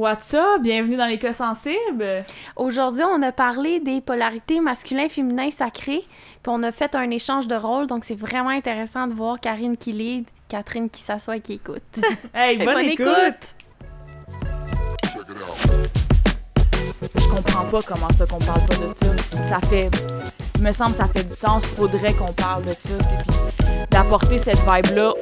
[0.00, 0.62] What's up?
[0.62, 2.24] Bienvenue dans les cas sensibles.
[2.56, 6.06] Aujourd'hui, on a parlé des polarités masculin, féminin, sacré.
[6.42, 9.76] Puis on a fait un échange de rôles, donc c'est vraiment intéressant de voir Karine
[9.76, 11.82] qui lead, Catherine qui s'assoit et qui écoute.
[12.34, 13.08] Hey, bonne, Bonne écoute.
[13.08, 13.54] écoute!
[17.14, 19.14] Je comprends pas comment ça qu'on parle pas de ça.
[19.50, 19.90] Ça fait...
[20.56, 21.62] Il me semble que ça fait du sens.
[21.76, 25.12] Faudrait qu'on parle de ça, puis d'apporter cette vibe-là.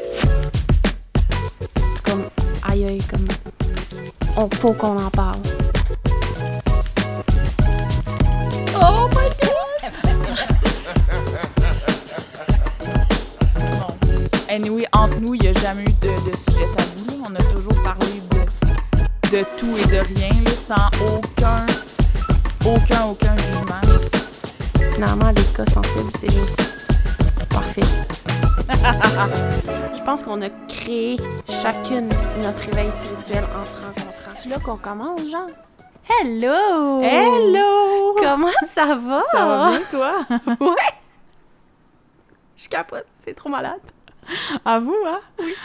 [2.05, 2.29] Comme,
[2.63, 3.27] aïe aïe, comme,
[4.37, 5.41] on faut qu'on en parle.
[8.75, 9.93] Oh my god!
[14.49, 17.23] Anyway, entre nous, il n'y a jamais eu de, de sujet tabou.
[17.23, 17.29] là.
[17.31, 21.67] On a toujours parlé de, de tout et de rien, là, sans aucun,
[22.65, 23.83] aucun, aucun jugement.
[24.95, 26.73] Finalement, les cas sensibles, c'est juste
[27.51, 27.98] parfait.
[29.97, 31.17] Je pense qu'on a créé
[31.49, 32.09] chacune
[32.43, 34.33] notre réveil spirituel en se rencontrant.
[34.37, 35.47] C'est là qu'on commence, Jean?
[36.21, 37.01] Hello!
[37.03, 38.15] Hello!
[38.21, 39.23] Comment ça va?
[39.31, 40.21] Ça va bien, toi?
[40.61, 40.77] Ouais!
[42.57, 43.81] Je capote, c'est trop malade.
[44.65, 45.21] À vous, hein?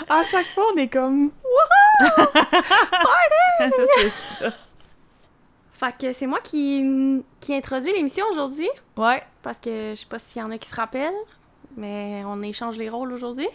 [0.09, 1.31] À chaque fois, on est comme...
[3.59, 4.51] c'est ça.
[5.71, 9.21] Fait que c'est moi qui, qui introduis l'émission aujourd'hui, Ouais.
[9.41, 11.11] parce que je sais pas s'il y en a qui se rappellent,
[11.77, 13.47] mais on échange les rôles aujourd'hui?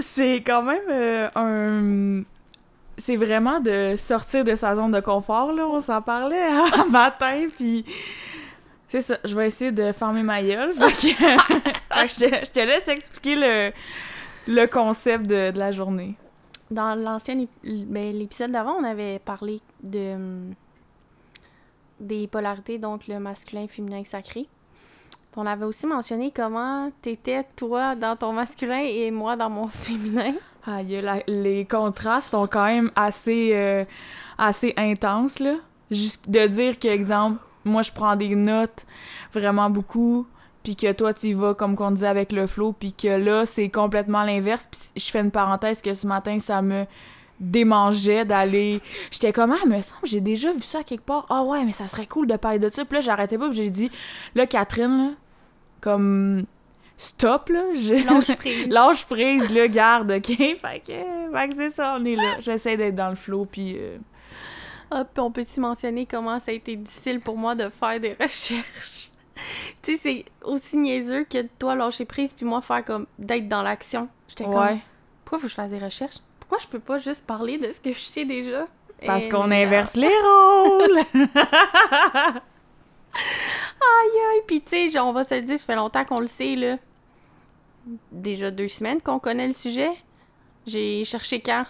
[0.00, 2.24] C'est quand même euh, un...
[2.96, 5.66] C'est vraiment de sortir de sa zone de confort, là.
[5.66, 6.42] On s'en parlait
[6.74, 7.84] un matin, puis...
[8.88, 10.72] C'est ça, je vais essayer de fermer ma gueule.
[10.74, 13.72] Fait que, je, te, je te laisse expliquer le,
[14.46, 16.16] le concept de, de la journée.
[16.70, 20.54] Dans l'ancien ben, l'épisode d'avant, on avait parlé de hum,
[22.00, 24.48] des polarités, donc le masculin, féminin, sacré.
[25.36, 30.34] On avait aussi mentionné comment t'étais toi dans ton masculin et moi dans mon féminin.
[30.66, 33.84] La- les contrastes sont quand même assez, euh,
[34.36, 35.54] assez intenses, là.
[35.90, 38.84] Juste de dire que, exemple, moi, je prends des notes
[39.32, 40.26] vraiment beaucoup,
[40.62, 43.46] puis que toi, tu y vas, comme qu'on disait, avec le flow, puis que là,
[43.46, 44.68] c'est complètement l'inverse.
[44.70, 46.84] Puis je fais une parenthèse que ce matin, ça me
[47.40, 48.80] démangeait d'aller...
[49.10, 51.24] J'étais comme, ah, me semble, j'ai déjà vu ça quelque part.
[51.30, 52.84] Ah ouais, mais ça serait cool de parler de ça.
[52.84, 53.90] Puis là, j'arrêtais pas, puis j'ai dit,
[54.34, 55.10] là, Catherine, là,
[55.80, 56.44] comme...
[56.96, 57.62] Stop, là.
[57.74, 57.94] Je...
[57.94, 58.66] Lâche prise.
[58.66, 60.26] Lâche prise, là, garde, OK?
[60.36, 60.92] Fait que,
[61.32, 62.40] fait que c'est ça, on est là.
[62.40, 63.76] J'essaie d'être dans le flow, puis...
[63.78, 63.98] euh,
[64.90, 68.14] Ah, puis on peut-tu mentionner comment ça a été difficile pour moi de faire des
[68.20, 69.10] recherches?
[69.82, 73.62] tu sais, c'est aussi niaiseux que toi lâcher prise puis moi faire comme d'être dans
[73.62, 74.08] l'action.
[74.26, 74.78] J'étais comme, Ouais,
[75.24, 76.16] pourquoi faut que je fasse des recherches?
[76.40, 78.66] Pourquoi je peux pas juste parler de ce que je sais déjà?
[79.06, 80.98] parce Et qu'on inverse les rôles!
[83.14, 86.26] Aïe, aïe, puis tu sais, on va se le dire, ça fait longtemps qu'on le
[86.26, 86.76] sait, là.
[88.12, 89.90] Déjà deux semaines qu'on connaît le sujet.
[90.66, 91.64] J'ai cherché quand?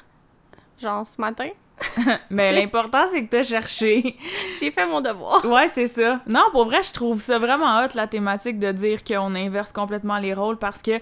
[0.81, 1.49] Genre ce matin.
[2.31, 4.17] Mais l'important, c'est que t'as cherché.
[4.59, 5.45] J'ai fait mon devoir.
[5.45, 6.21] Ouais, c'est ça.
[6.27, 10.19] Non, pour vrai, je trouve ça vraiment hot, la thématique de dire qu'on inverse complètement
[10.19, 11.01] les rôles, parce que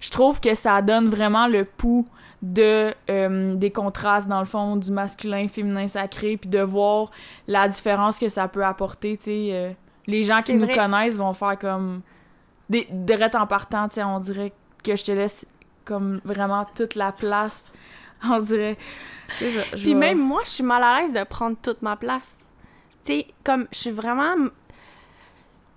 [0.00, 2.06] je trouve que ça donne vraiment le pouls
[2.42, 7.10] de euh, des contrastes dans le fond du masculin féminin sacré puis de voir
[7.46, 9.70] la différence que ça peut apporter tu sais euh,
[10.08, 12.02] les gens qui nous connaissent vont faire comme
[12.68, 14.52] des direct en partant tu sais on dirait
[14.82, 15.46] que je te laisse
[15.84, 17.70] comme vraiment toute la place
[18.24, 18.76] on dirait
[19.38, 21.96] c'est ça, je Puis même moi, je suis mal à l'aise de prendre toute ma
[21.96, 22.28] place.
[23.04, 24.34] Tu sais, comme je suis vraiment.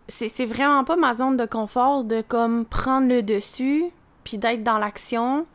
[0.07, 3.85] C'est c'est vraiment pas ma zone de confort de comme prendre le dessus
[4.23, 5.45] puis d'être dans l'action.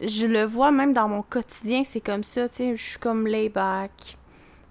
[0.00, 3.26] Je le vois même dans mon quotidien, c'est comme ça, tu sais, je suis comme
[3.26, 4.16] lay back.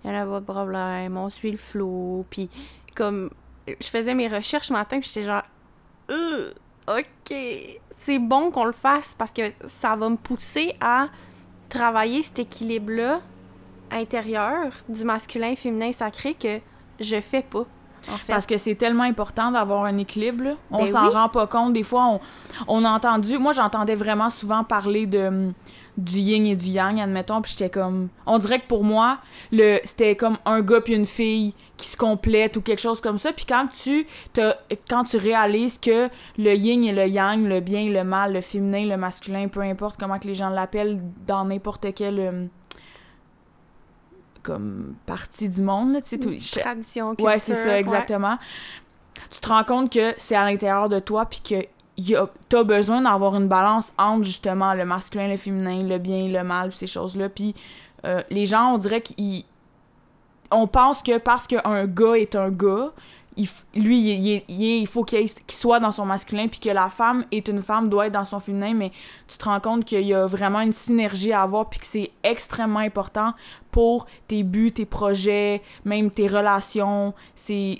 [0.03, 2.49] Il y en a pas de problème, on suit le flow, puis
[2.95, 3.29] comme
[3.67, 5.43] je faisais mes recherches ce matin, puis j'étais genre
[6.09, 6.53] Euh,
[6.87, 7.35] OK,
[7.97, 11.09] c'est bon qu'on le fasse parce que ça va me pousser à
[11.67, 13.19] travailler cet équilibre-là
[13.91, 16.59] intérieur du masculin féminin sacré que
[16.99, 17.65] je fais pas.
[18.11, 18.31] En fait.
[18.33, 20.43] Parce que c'est tellement important d'avoir un équilibre.
[20.43, 20.53] là.
[20.71, 21.13] On Ben s'en oui.
[21.13, 21.73] rend pas compte.
[21.73, 22.19] Des fois, on,
[22.67, 23.37] on a entendu.
[23.37, 25.51] Moi, j'entendais vraiment souvent parler de
[25.97, 27.41] du yin et du yang, admettons.
[27.41, 28.09] Puis j'étais comme.
[28.27, 29.17] On dirait que pour moi,
[29.51, 33.17] le c'était comme un gars puis une fille qui se complètent ou quelque chose comme
[33.17, 33.33] ça.
[33.33, 34.57] Puis quand tu, t'as-
[34.87, 36.07] quand tu réalises que
[36.37, 39.61] le yin et le yang, le bien et le mal, le féminin, le masculin, peu
[39.61, 42.49] importe comment que les gens l'appellent dans n'importe quel.
[44.47, 47.25] Comme partie du monde, là, tu sais, tout- tradition, culture.
[47.25, 47.79] Ouais, c'est ça, ouais.
[47.79, 48.37] exactement.
[49.29, 51.65] Tu te rends compte que c'est à l'intérieur de toi, puis que
[52.47, 56.73] t'as besoin d'avoir une balance entre justement le masculin, le féminin, le bien, le mal,
[56.73, 57.27] ces choses-là.
[57.29, 57.53] Puis
[58.05, 59.43] euh, les gens, on dirait qu'ils.
[60.49, 62.93] On pense que parce qu'un gars est un gars,
[63.75, 67.47] lui, il, il- il- faut qu'il soit dans son masculin, puis que la femme est
[67.47, 68.91] une femme, doit être dans son féminin, mais
[69.27, 72.11] tu te rends compte qu'il y a vraiment une synergie à avoir, puis que c'est
[72.23, 73.33] extrêmement important
[73.71, 77.13] pour tes buts, tes projets, même tes relations.
[77.35, 77.79] C'est.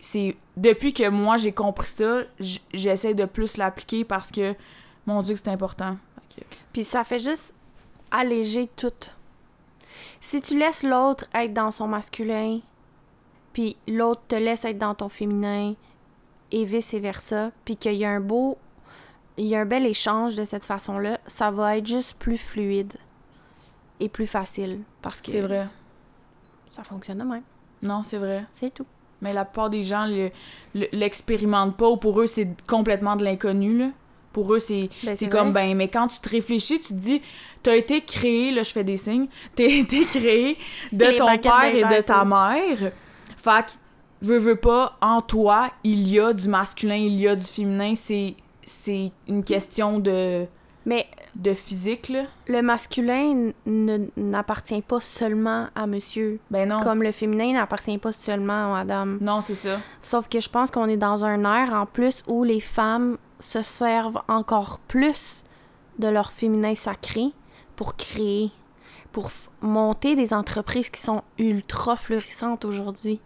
[0.56, 2.22] Depuis que moi, j'ai compris ça,
[2.74, 4.56] j'essaie de plus l'appliquer parce que,
[5.06, 5.98] mon Dieu, que c'est important.
[6.74, 7.54] Puis ça fait juste
[8.12, 8.92] alléger tout.
[10.20, 12.60] Si tu laisses l'autre être dans son masculin,
[13.58, 15.74] puis l'autre te laisse être dans ton féminin,
[16.52, 18.56] et vice-versa, puis qu'il y a un beau...
[19.36, 22.94] Il y a un bel échange de cette façon-là, ça va être juste plus fluide
[24.00, 24.82] et plus facile.
[25.02, 25.66] Parce que C'est vrai.
[26.70, 27.42] ça fonctionne de même.
[27.82, 28.46] Non, c'est vrai.
[28.52, 28.86] C'est tout.
[29.22, 30.30] Mais la plupart des gens le-
[30.76, 33.90] le- l'expérimentent pas ou pour eux, c'est complètement de l'inconnu, là.
[34.34, 37.22] Pour eux, c'est Ben, comme, ben, mais quand tu te réfléchis, tu te dis,
[37.64, 40.58] t'as été créé, là, je fais des signes, t'as été créé
[40.92, 42.92] de ton père et de ta mère.
[43.50, 47.36] Fait que, veux, veux pas, en toi, il y a du masculin, il y a
[47.36, 48.36] du féminin, c'est
[48.66, 50.46] c'est une question de,
[50.86, 52.24] Mais de physique, là.
[52.50, 56.82] le masculin ne- n'appartient pas seulement à monsieur, Ben non.
[56.82, 59.20] comme le féminin n'appartient pas seulement à madame.
[59.22, 59.78] Non, c'est ça.
[60.02, 63.62] Sauf que je pense qu'on est dans un air en plus où les femmes se
[63.62, 65.46] servent encore plus
[66.00, 67.28] de leur féminin sacré
[67.78, 68.52] pour créer,
[69.18, 69.32] pour
[69.62, 73.20] monter des entreprises qui sont ultra fleurissantes aujourd'hui.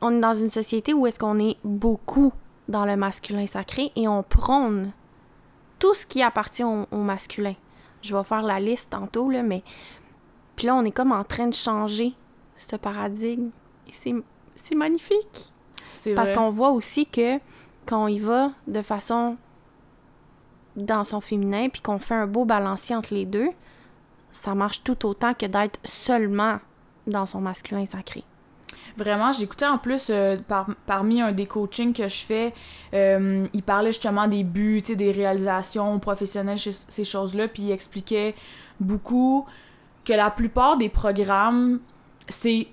[0.00, 2.32] On est dans une société où est-ce qu'on est beaucoup
[2.68, 4.92] dans le masculin sacré et on prône
[5.80, 7.54] tout ce qui appartient au, au masculin.
[8.02, 9.64] Je vais faire la liste tantôt, là, mais...
[10.54, 12.12] Puis là, on est comme en train de changer
[12.54, 13.50] ce paradigme.
[13.88, 14.12] Et
[14.54, 15.52] c'est, magnifique.
[16.14, 17.38] Parce qu'on voit aussi que
[17.84, 19.38] quand on y va de façon
[20.76, 23.48] dans son féminin, puis qu'on fait un beau balancier entre les deux,
[24.36, 26.58] ça marche tout autant que d'être seulement
[27.06, 28.22] dans son masculin sacré.
[28.96, 32.54] Vraiment, j'écoutais en plus, euh, par- parmi un des coachings que je fais,
[32.94, 38.34] euh, il parlait justement des buts, des réalisations professionnelles, ces choses-là, puis il expliquait
[38.80, 39.46] beaucoup
[40.04, 41.80] que la plupart des programmes,
[42.28, 42.68] c'est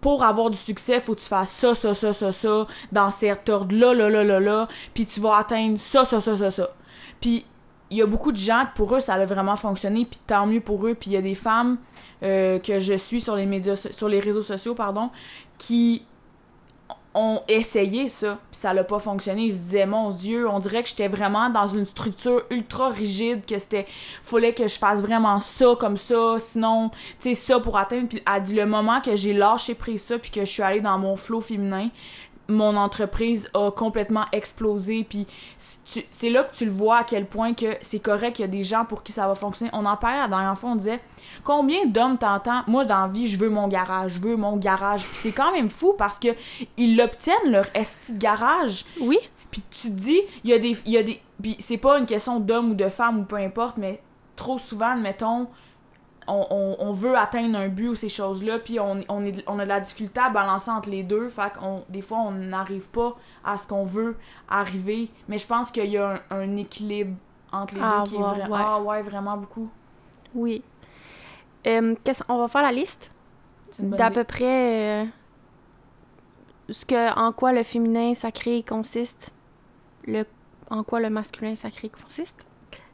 [0.00, 3.48] pour avoir du succès, faut que tu fasses ça, ça, ça, ça, ça, dans cet
[3.48, 6.68] ordre-là, là, là, là, là, puis tu vas atteindre ça, ça, ça, ça, ça.
[7.20, 7.46] Puis
[7.94, 10.46] il y a beaucoup de gens que pour eux, ça a vraiment fonctionné, puis tant
[10.46, 10.94] mieux pour eux.
[10.94, 11.78] Puis il y a des femmes
[12.24, 15.10] euh, que je suis sur les médias, sur les réseaux sociaux, pardon,
[15.58, 16.02] qui
[17.14, 19.44] ont essayé ça, puis ça n'a pas fonctionné.
[19.44, 23.46] Ils se disaient, mon Dieu, on dirait que j'étais vraiment dans une structure ultra rigide,
[23.46, 23.86] que c'était,
[24.24, 28.08] fallait que je fasse vraiment ça comme ça, sinon, tu sais, ça pour atteindre.
[28.08, 30.80] Puis elle dit, le moment que j'ai lâché prise ça, puis que je suis allée
[30.80, 31.90] dans mon flow féminin,
[32.48, 35.26] mon entreprise a complètement explosé puis
[35.56, 38.50] c'est là que tu le vois à quel point que c'est correct qu'il y a
[38.50, 39.70] des gens pour qui ça va fonctionner.
[39.74, 41.00] On en parlait la dernière fois on disait
[41.42, 42.62] combien d'hommes t'entends?
[42.66, 45.06] Moi dans la vie je veux mon garage je veux mon garage.
[45.12, 46.28] C'est quand même fou parce que
[46.76, 48.84] ils l'obtiennent leur esti de garage.
[49.00, 49.18] Oui,
[49.50, 51.98] puis tu te dis il y a des il y a des puis c'est pas
[51.98, 54.00] une question d'homme ou de femme ou peu importe mais
[54.36, 55.48] trop souvent mettons
[56.26, 59.58] on, on, on veut atteindre un but ou ces choses-là, puis on, on, est, on
[59.58, 61.28] a de la difficulté à balancer entre les deux.
[61.28, 64.16] Fait qu'on, des fois, on n'arrive pas à ce qu'on veut
[64.48, 65.10] arriver.
[65.28, 67.16] Mais je pense qu'il y a un, un équilibre
[67.52, 68.54] entre les Ah, deux qui ouais, est vraiment.
[68.56, 68.62] ouais.
[68.64, 69.68] Ah ouais, vraiment beaucoup.
[70.34, 70.62] oui.
[71.66, 73.10] Euh, qu'est-ce- on va faire la liste
[73.78, 75.06] d'à peu près euh,
[76.68, 79.32] ce que, en quoi le féminin sacré consiste,
[80.06, 80.24] le,
[80.70, 82.44] en quoi le masculin sacré consiste?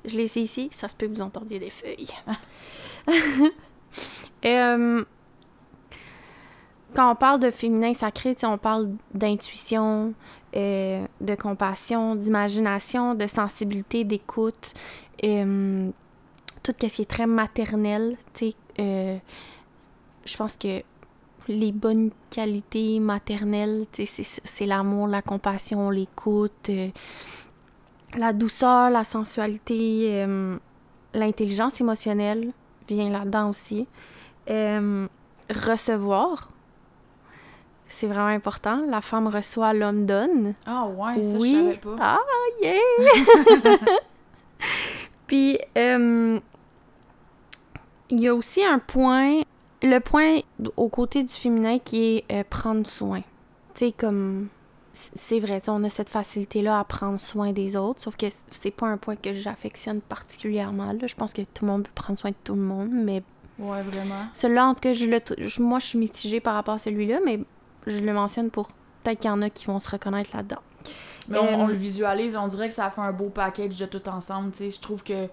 [0.05, 2.09] Je l'ai ici, ici, ça se peut que vous entendiez des feuilles.
[4.45, 5.05] Euh,
[6.95, 10.15] quand on parle de féminin sacré, on parle d'intuition,
[10.57, 14.73] euh, de compassion, d'imagination, de sensibilité, d'écoute,
[15.25, 15.91] euh,
[16.63, 19.17] tout ce qui est très maternel, je
[20.37, 20.83] pense que
[21.49, 26.71] les bonnes qualités maternelles, c'est- l'amour, la compassion, l'écoute,
[28.17, 30.57] la douceur, la sensualité, euh,
[31.15, 32.53] l'intelligence émotionnelle
[32.89, 33.87] vient là-dedans aussi.
[34.49, 35.07] Euh,
[35.51, 36.51] recevoir,
[37.87, 38.83] c'est vraiment important.
[38.89, 40.55] La femme reçoit, l'homme donne.
[40.67, 41.53] Ah ouais, ça, Oui.
[41.53, 41.97] je savais pas.
[42.01, 42.19] Ah,
[42.63, 42.79] yeah!
[45.27, 46.41] Puis, euh,
[48.11, 49.43] il y a aussi un point,
[49.83, 50.41] le point
[50.77, 53.21] au côté du féminin qui est prendre soin.
[53.75, 54.49] Tu sais, comme,
[55.15, 58.27] c'est vrai, tu sais, on a cette facilité-là à prendre soin des autres, sauf que
[58.51, 60.93] c'est pas un point que j'affectionne particulièrement.
[60.93, 61.07] Là.
[61.07, 63.23] Je pense que tout le monde peut prendre soin de tout le monde, mais
[63.59, 64.27] Ouais, vraiment.
[64.35, 67.21] celui-là, en tout cas, je le, je- moi, je suis mitigée par rapport à celui-là,
[67.25, 67.41] mais
[67.87, 68.69] je le mentionne pour
[69.03, 70.61] peut-être qu'il y en a qui vont se reconnaître là-dedans.
[71.29, 73.87] Mais on, on Euh, le visualise, on dirait que ça fait un beau package de
[73.87, 74.71] tout ensemble, tu sais.
[74.71, 75.29] Je trouve que,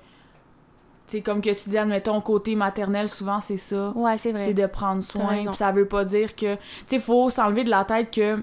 [1.23, 3.91] comme que tu dis, admettons, côté maternel, souvent, c'est ça.
[3.95, 4.43] Ouais, c'est vrai.
[4.45, 5.53] c'est de prendre soin.
[5.53, 6.55] ça veut pas dire que.
[6.55, 8.41] Tu sais, faut s'enlever de la tête que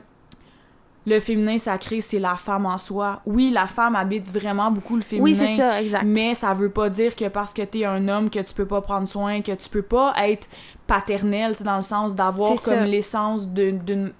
[1.07, 3.21] le féminin sacré, c'est la femme en soi.
[3.27, 5.25] Oui, la femme habite vraiment beaucoup le féminin.
[5.25, 6.05] Oui, c'est ça, exact.
[6.05, 8.81] Mais ça veut pas dire que parce que t'es un homme que tu peux pas
[8.81, 10.49] prendre soin, que tu peux pas être
[10.87, 14.13] paternel, dans le sens d'avoir comme l'essence d'une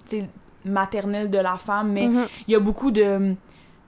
[0.63, 1.91] maternelle de la femme.
[1.91, 2.25] Mais Mhm.
[2.47, 3.35] il y a beaucoup de,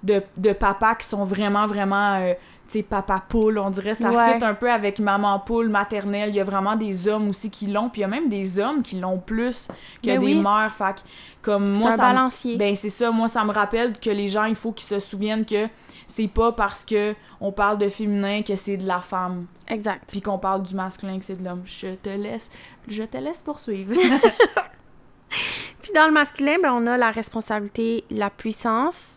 [0.03, 2.33] de, de papas qui sont vraiment, vraiment, euh,
[2.67, 3.93] tu sais, papa poule, on dirait.
[3.93, 4.37] Ça Ouais.
[4.37, 6.29] fit un peu avec maman poule maternelle.
[6.29, 7.89] Il y a vraiment des hommes aussi qui l'ont.
[7.89, 9.67] Puis il y a même des hommes qui l'ont plus
[10.03, 10.41] que Ben des oui.
[10.41, 10.73] mères.
[10.75, 10.99] Fait que,
[11.41, 12.57] comme C'est moi, un ça balancier.
[12.57, 15.45] ben c'est ça, moi ça me rappelle que les gens, il faut qu'ils se souviennent
[15.45, 15.67] que
[16.07, 20.03] c'est pas parce que on parle de féminin que c'est de la femme, Exact.
[20.07, 21.61] puis qu'on parle du masculin que c'est de l'homme.
[21.65, 22.49] Je te laisse,
[22.87, 23.93] je te laisse poursuivre.
[25.81, 29.16] Puis dans le masculin, ben, on a la responsabilité, la puissance,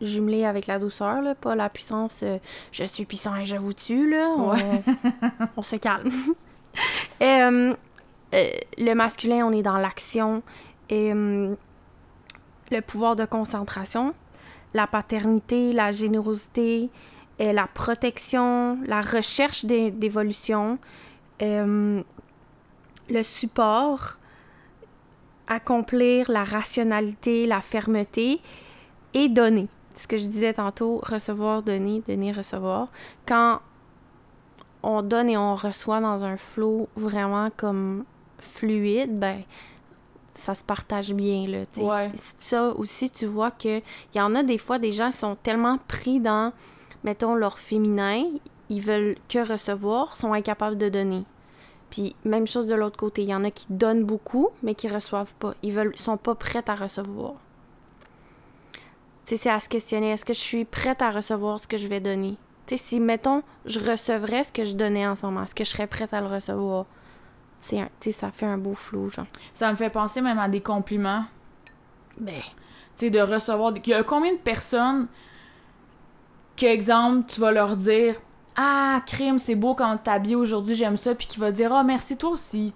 [0.00, 2.38] jumelée avec la douceur, là, pas la puissance euh,
[2.72, 4.28] je suis puissant et je vous tue, là.
[4.36, 4.82] On, Ouais.
[5.56, 6.10] on se calme.
[7.22, 7.74] Euh,
[8.34, 8.44] euh,
[8.76, 10.42] le masculin, on est dans l'action
[10.90, 11.56] et le
[12.86, 14.14] pouvoir de concentration,
[14.74, 16.90] la paternité, la générosité,
[17.40, 20.78] la protection, la recherche d'é- d'évolution,
[21.40, 22.02] le
[23.22, 24.18] support,
[25.48, 28.40] accomplir la rationalité, la fermeté
[29.14, 29.66] et donner.
[29.98, 32.86] Ce que je disais tantôt, recevoir, donner, donner, recevoir.
[33.26, 33.60] Quand
[34.84, 38.04] on donne et on reçoit dans un flot vraiment comme
[38.38, 39.42] fluide, ben
[40.34, 41.64] ça se partage bien là.
[41.78, 42.12] Ouais.
[42.38, 45.78] Ça aussi, tu vois que il y en a des fois des gens sont tellement
[45.88, 46.52] pris dans,
[47.02, 48.22] mettons leur féminin,
[48.68, 51.24] ils veulent que recevoir, sont incapables de donner.
[51.90, 54.86] Puis même chose de l'autre côté, il y en a qui donnent beaucoup mais qui
[54.86, 55.54] reçoivent pas.
[55.64, 57.34] Ils veulent, sont pas prêts à recevoir.
[59.28, 60.12] Tu sais, c'est à se questionner.
[60.12, 62.38] Est-ce que je suis prête à recevoir ce que je vais donner?
[62.66, 65.64] Tu sais, si, mettons, je recevrais ce que je donnais en ce moment, est-ce que
[65.64, 66.86] je serais prête à le recevoir?
[67.60, 69.26] C'est un- Tu sais, ça fait un beau flou, genre.
[69.52, 71.24] ça me fait penser même à des compliments,
[72.16, 72.40] Ben, tu
[72.96, 73.74] sais, de recevoir.
[73.76, 75.08] Il y a combien de personnes
[76.56, 78.14] que, exemple, tu vas leur dire
[78.56, 81.84] Ah, crime, c'est beau quand t'es habillé aujourd'hui, j'aime ça, puis qui va dire Ah,
[81.84, 82.72] merci, toi aussi.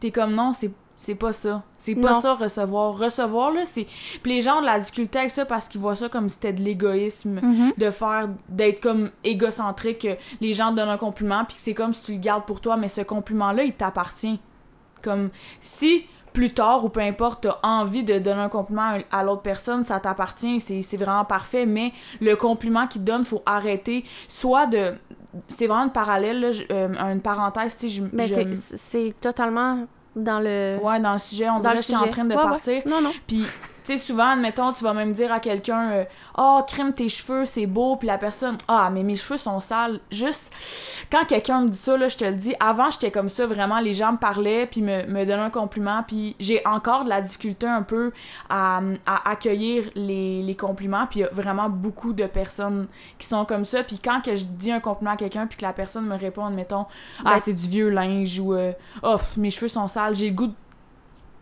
[0.00, 0.72] T'es comme non, c'est.
[1.04, 1.64] C'est pas ça.
[1.78, 2.20] C'est pas Non.
[2.20, 2.96] ça, recevoir.
[2.96, 3.86] Recevoir, là, c'est.
[4.22, 6.36] Puis les gens ont de la difficulté avec ça parce qu'ils voient ça comme si
[6.36, 7.40] c'était de l'égoïsme.
[7.42, 7.72] Mhm.
[7.76, 11.74] de faire d'être comme égocentrique que les gens te donnent un compliment puis que c'est
[11.74, 14.38] comme si tu le gardes pour toi mais ce compliment là il t'appartient
[15.02, 15.30] comme
[15.60, 19.82] si plus tard ou peu importe t'as envie de donner un compliment à, l'autre personne
[19.82, 24.94] ça t'appartient c'est vraiment parfait mais le compliment qu'il te donne faut arrêter soit de
[25.48, 28.54] c'est vraiment une parallèle là, je- euh, une parenthèse tu sais je, Mais je- Ben,
[28.56, 30.78] c'est- c'est totalement dans le.
[30.82, 32.10] ouais dans le sujet on dans dirait que j'étais en sujet.
[32.10, 32.42] train de Ouais, ouais.
[32.42, 33.12] partir Non, non.
[33.26, 33.44] puis,
[33.84, 36.04] tu sais, souvent, admettons, tu vas même dire à quelqu'un euh,
[36.38, 37.96] Oh, crème tes cheveux, c'est beau.
[37.96, 40.00] Puis la personne Ah, mais mes cheveux sont sales.
[40.10, 40.52] Juste,
[41.10, 43.80] quand quelqu'un me dit ça, là, je te le dis, avant, j'étais comme ça, vraiment,
[43.80, 46.02] les gens me parlaient, puis me, me donnaient un compliment.
[46.06, 48.12] Puis j'ai encore de la difficulté un peu
[48.48, 51.06] à, à accueillir les, les compliments.
[51.06, 52.86] Puis il y a vraiment beaucoup de personnes
[53.18, 53.82] qui sont comme ça.
[53.82, 56.46] Puis quand que je dis un compliment à quelqu'un, puis que la personne me répond,
[56.46, 56.86] admettons
[57.24, 58.72] Ah, c'est du vieux linge ou euh,
[59.02, 60.54] Oh, mes cheveux sont sales, j'ai le goût de.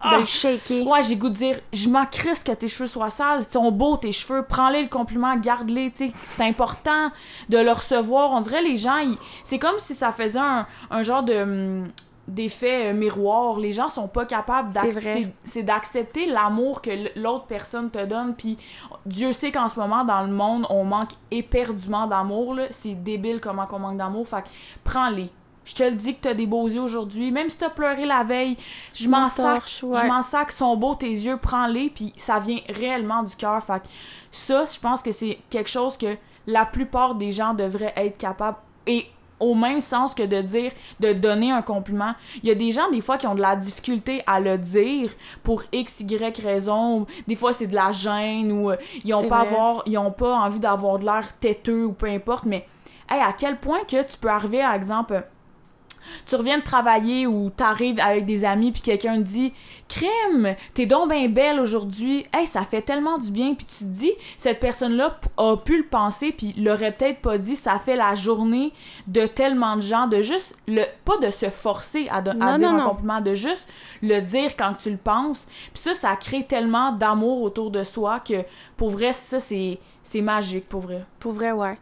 [0.02, 0.19] De Ah!
[0.21, 0.87] le shaker.
[0.87, 3.71] Ouais, j'ai goût de dire, je m'en crisse que tes cheveux soient sales, ils sont
[3.71, 7.11] beaux tes cheveux, prends-les le compliment, garde-les, tu sais, c'est important
[7.50, 8.30] de le recevoir.
[8.33, 11.88] On dirait les gens, ils- c'est comme si ça faisait un, un genre de hum,
[12.28, 13.59] d'effet euh, miroir.
[13.59, 15.33] Les gens sont pas capables C'est d'ac- vrai.
[15.42, 18.35] c'est- d'accepter l'amour que l'autre personne te donne.
[18.37, 18.57] Puis
[19.04, 22.54] Dieu sait qu'en ce moment dans le monde, on manque éperdument d'amour.
[22.54, 22.64] là.
[22.71, 24.28] C'est débile comment on manque d'amour.
[24.28, 24.45] Fait
[24.85, 25.28] prends-les.
[25.64, 27.31] Je te le dis que t'as des beaux yeux aujourd'hui.
[27.31, 28.57] Même si t'as pleuré la veille,
[28.95, 29.62] je m'en sac.
[29.83, 30.00] ouais.
[30.00, 33.62] Je m'en sac, sont beaux tes yeux, prends-les, puis ça vient réellement du cœur.
[33.62, 33.83] Fait
[34.31, 38.57] ça, je pense que c'est quelque chose que la plupart des gens devraient être capables.
[38.87, 39.07] Et
[39.40, 42.14] au même sens que de dire, de donner un compliment.
[42.43, 45.11] Il y a des gens, des fois, qui ont de la difficulté à le dire
[45.43, 47.07] pour X, Y raison.
[47.26, 49.55] Des fois, c'est de la gêne ou euh, ils ont pas vrai.
[49.57, 52.45] avoir, ils ont pas envie d'avoir de l'air têteux ou peu importe.
[52.45, 52.67] Mais,
[53.11, 55.25] hey, à quel point que tu peux arriver, par exemple,
[56.26, 59.52] tu reviens de travailler ou t'arrives avec des amis puis quelqu'un te dit
[59.88, 63.85] crime t'es donc bien belle aujourd'hui hey ça fait tellement du bien puis tu te
[63.90, 67.97] dis cette personne là a pu le penser puis l'aurait peut-être pas dit ça fait
[67.97, 68.73] la journée
[69.07, 72.57] de tellement de gens de juste le pas de se forcer à, de- à Non,
[72.57, 72.88] dire non, un non.
[72.90, 73.69] compliment de juste
[74.02, 78.21] le dire quand tu le penses puis ça ça crée tellement d'amour autour de soi
[78.21, 78.45] que
[78.76, 81.78] pour vrai ça c'est c'est magique pour vrai Pour vrai, ouais.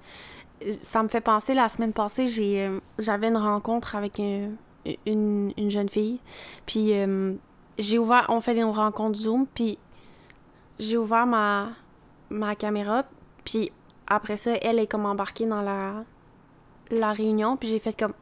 [0.81, 4.51] Ça me fait penser, la semaine passée, j'ai, euh, j'avais une rencontre avec un-
[5.07, 6.21] une, une jeune fille.
[6.67, 7.35] Puis euh,
[7.79, 9.79] j'ai ouvert, on fait une rencontre Zoom, puis
[10.79, 11.71] j'ai ouvert ma,
[12.31, 13.05] ma caméra,
[13.45, 13.71] puis
[14.07, 16.05] après ça, elle est comme embarquée dans la,
[16.91, 18.15] la réunion, puis j'ai fait comme,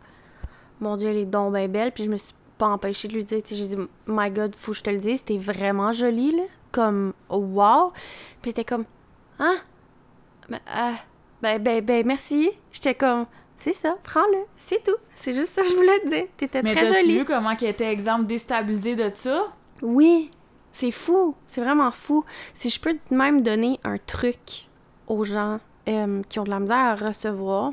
[0.80, 3.24] mon Dieu, elle est donc bien belle, puis je me suis pas empêchée de lui
[3.24, 3.76] dire, j'ai dit,
[4.06, 6.42] my God, faut que je te le dise, c'était vraiment joli, là.
[6.72, 7.92] comme wow.
[8.42, 8.84] Puis elle était comme
[9.38, 9.56] Hein?
[10.48, 10.92] Ben, euh,
[11.42, 12.50] ben, ben, ben, merci.
[12.72, 13.26] J'étais comme
[13.58, 14.96] C'est ça, prends-le, c'est tout.
[15.14, 16.26] C'est juste ça que je voulais te dire.
[16.36, 17.18] T'étais Mais très jolie.
[17.18, 19.52] vu comment qu'elle était, exemple, déstabilisée de ça?
[19.82, 20.30] Oui,
[20.72, 21.34] c'est fou.
[21.46, 22.24] C'est vraiment fou.
[22.54, 24.68] Si je peux même donner un truc
[25.06, 27.72] aux gens euh, qui ont de la misère à recevoir,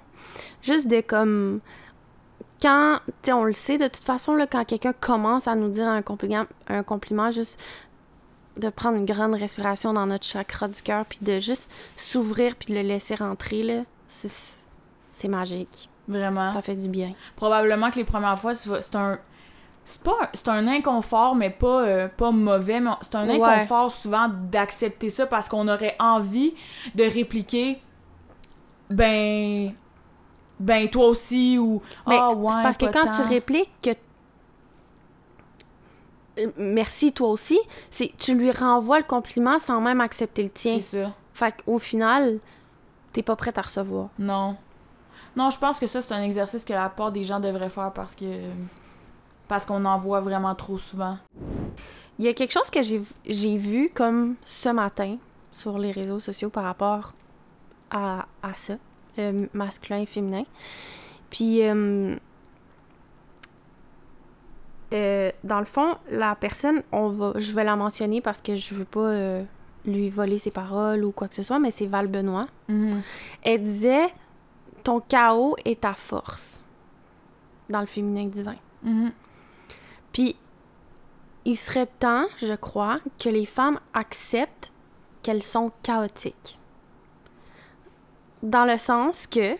[0.61, 1.59] juste de comme.
[2.61, 5.85] Quand, tu on le sait de toute façon, là, quand quelqu'un commence à nous dire
[5.85, 7.59] un compliment, un compliment, juste
[8.57, 12.73] de prendre une grande respiration dans notre chakra du cœur, puis de juste s'ouvrir, puis
[12.73, 15.89] de le laisser rentrer, là, c'est, magique.
[16.07, 16.51] Vraiment.
[16.51, 17.13] Ça fait du bien.
[17.35, 19.19] Probablement que les premières fois, c'est un.
[19.85, 23.43] C'est pas un, c'est un inconfort, mais pas, euh, pas mauvais, mais c'est un Ouais.
[23.43, 26.53] inconfort souvent d'accepter ça parce qu'on aurait envie
[26.95, 27.81] de répliquer
[28.89, 29.73] ben
[30.59, 33.89] ben toi aussi ou ah ouais c'est parce que quand tu répliques que
[36.57, 37.59] merci toi aussi,
[37.91, 40.75] c'est tu lui renvoies le compliment sans même accepter le tien.
[40.79, 42.39] c'est ça Fait qu'au final,
[43.11, 44.09] t'es pas prête à recevoir.
[44.19, 44.55] non
[45.35, 47.91] non je pense que ça c'est un exercice que la part des gens devraient faire
[47.93, 48.25] parce que
[49.47, 51.17] parce qu'on en voit vraiment trop souvent
[52.19, 55.17] Il y a quelque chose que j'ai j'ai vu comme ce matin
[55.51, 57.13] sur les réseaux sociaux par rapport
[57.91, 58.75] à, à ça,
[59.17, 60.43] le masculin et féminin.
[61.29, 62.15] Puis, euh,
[64.93, 68.75] euh, dans le fond, la personne, on va, je vais la mentionner parce que je
[68.75, 69.43] veux pas euh,
[69.85, 72.47] lui voler ses paroles ou quoi que ce soit, mais c'est Val Benoît.
[72.67, 73.01] Mhm.
[73.41, 74.13] Elle disait
[74.83, 76.63] Ton chaos est ta force
[77.69, 78.55] dans le féminin divin.
[78.83, 79.11] Mhm.
[80.11, 80.35] Puis,
[81.45, 84.71] il serait temps, je crois, que les femmes acceptent
[85.23, 86.59] qu'elles sont chaotiques.
[88.43, 89.55] Dans le sens que,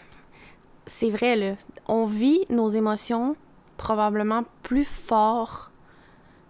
[0.86, 1.56] c'est vrai, là,
[1.88, 3.36] on vit nos émotions
[3.78, 5.72] probablement plus fort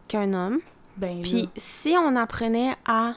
[0.08, 0.60] qu'un homme.
[0.98, 3.16] ben Puis si on apprenait à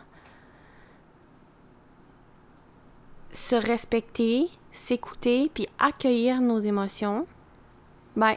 [3.33, 7.27] se respecter, s'écouter, puis accueillir nos émotions,
[8.17, 8.37] ben,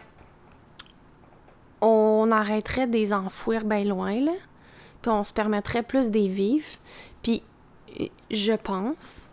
[1.82, 4.34] on arrêterait de les enfouir bien loin, là.
[5.02, 6.68] Puis on se permettrait plus d'y vivre.
[7.24, 7.42] Puis
[8.00, 9.32] euh, je pense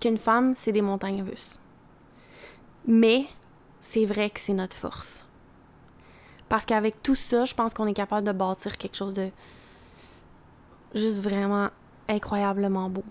[0.00, 1.60] qu'une femme, c'est des montagnes russes.
[2.86, 3.26] Mais
[3.90, 5.26] c'est vrai que c'est notre force.
[6.48, 9.30] Parce qu'avec tout ça, je pense qu'on est capable de bâtir quelque chose de
[10.94, 11.68] juste vraiment
[12.08, 13.04] incroyablement beau.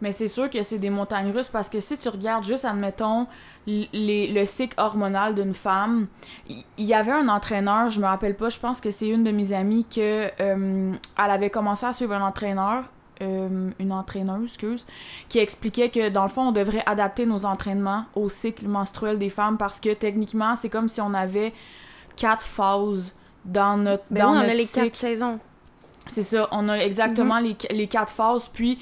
[0.00, 3.26] Mais c'est sûr que c'est des montagnes russes parce que si tu regardes juste, admettons,
[3.66, 6.06] le cycle hormonal d'une femme,
[6.48, 9.24] il il y, avait un entraîneur, je me rappelle pas, je pense que c'est une
[9.24, 12.84] de mes amies que euh, elle avait commencé à suivre un entraîneur,
[13.22, 14.86] euh, une entraîneuse, excuse,
[15.28, 19.28] qui expliquait que dans le fond, on devrait adapter nos entraînements au cycle menstruel des
[19.28, 21.52] femmes parce que techniquement, c'est comme si on avait
[22.16, 24.84] quatre phases dans notre, Ben dans oui, on a les cycle.
[24.84, 25.38] quatre saisons.
[26.08, 28.78] C'est ça, on a exactement les, les quatre phases, puis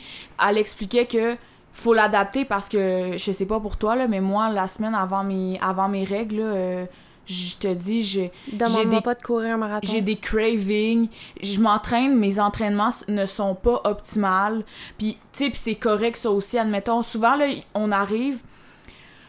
[0.47, 1.37] elle expliquait que
[1.73, 5.25] faut l'adapter parce que, je sais pas pour toi, là, mais moi, la semaine avant
[5.25, 6.87] mes, avant mes règles, là, euh,
[7.27, 8.33] je te dis, j'ai
[8.87, 9.89] des- pas de courir un marathon.
[9.91, 11.09] j'ai des cravings,
[11.43, 14.65] je m'entraîne, mes entraînements ne sont pas optimales,
[14.97, 18.43] puis tu sais, c'est correct ça aussi, admettons, souvent, là, on arrive,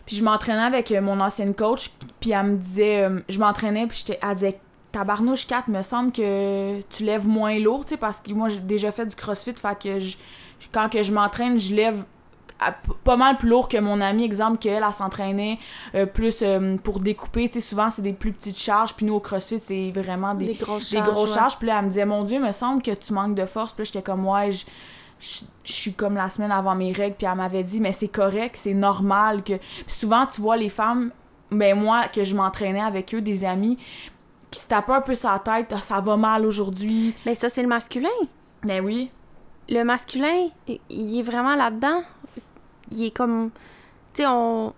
[0.05, 3.87] puis je m'entraînais avec euh, mon ancienne coach, puis elle me disait, euh, je m'entraînais,
[3.87, 4.59] puis j'étais, elle disait,
[4.91, 8.59] tabarnouche 4, me semble que tu lèves moins lourd, tu sais, parce que moi, j'ai
[8.59, 10.17] déjà fait du crossfit, fait que je-
[10.71, 12.03] quand que je m'entraîne, je lève
[12.59, 15.59] à- pas mal plus lourd que mon amie, exemple, qu'elle, elle s'entraînait
[15.95, 19.13] euh, plus euh, pour découper, tu sais, souvent, c'est des plus petites charges, puis nous,
[19.15, 21.09] au crossfit, c'est vraiment des, des grosses des charges.
[21.09, 21.35] grosses ouais.
[21.35, 21.57] charges.
[21.57, 23.73] Puis là, elle me disait, mon Dieu, me semble que tu manques de force.
[23.73, 24.65] Puis là, j'étais comme, ouais, je,
[25.19, 25.41] je,
[25.71, 27.15] suis comme la semaine avant mes règles.
[27.15, 29.43] Puis elle m'avait dit, mais c'est correct, c'est normal.
[29.43, 31.11] que Puis souvent, tu vois les femmes,
[31.51, 33.77] ben moi, que je m'entraînais avec eux, des amis,
[34.51, 37.13] qui se tapaient un peu sa tête, Ah, ça va mal aujourd'hui.
[37.25, 38.09] Mais ça, c'est le masculin.
[38.63, 39.11] Ben oui.
[39.69, 42.01] Le masculin, il- il est vraiment là-dedans.
[42.91, 43.51] Il est comme...
[44.13, 44.73] Tu sais, on...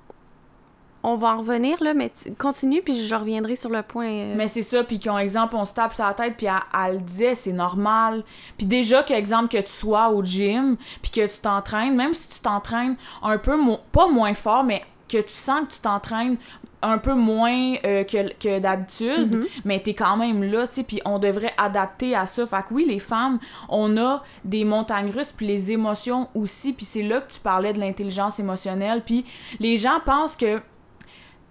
[1.02, 4.06] On va en revenir, là, mais continue, puis je reviendrai sur le point.
[4.10, 7.38] euh, Mais c'est ça, puis qu'on, exemple, on se tape sa tête, puis elle, elle
[7.38, 8.26] c'est normal.
[8.58, 12.28] Puis déjà, que, exemple, que tu sois au gym, puis que tu t'entraînes, même si
[12.28, 16.36] tu t'entraînes un peu, mo- pas moins fort, mais que tu sens que tu t'entraînes
[16.82, 19.46] un peu moins euh, que, que d'habitude, Mhm.
[19.66, 22.46] mais t'es quand même là, tu sais, puis on devrait adapter à ça.
[22.46, 26.86] Fait que oui, les femmes, on a des montagnes russes, puis les émotions aussi, puis
[26.86, 29.26] c'est là que tu parlais de l'intelligence émotionnelle, puis
[29.60, 30.62] les gens pensent que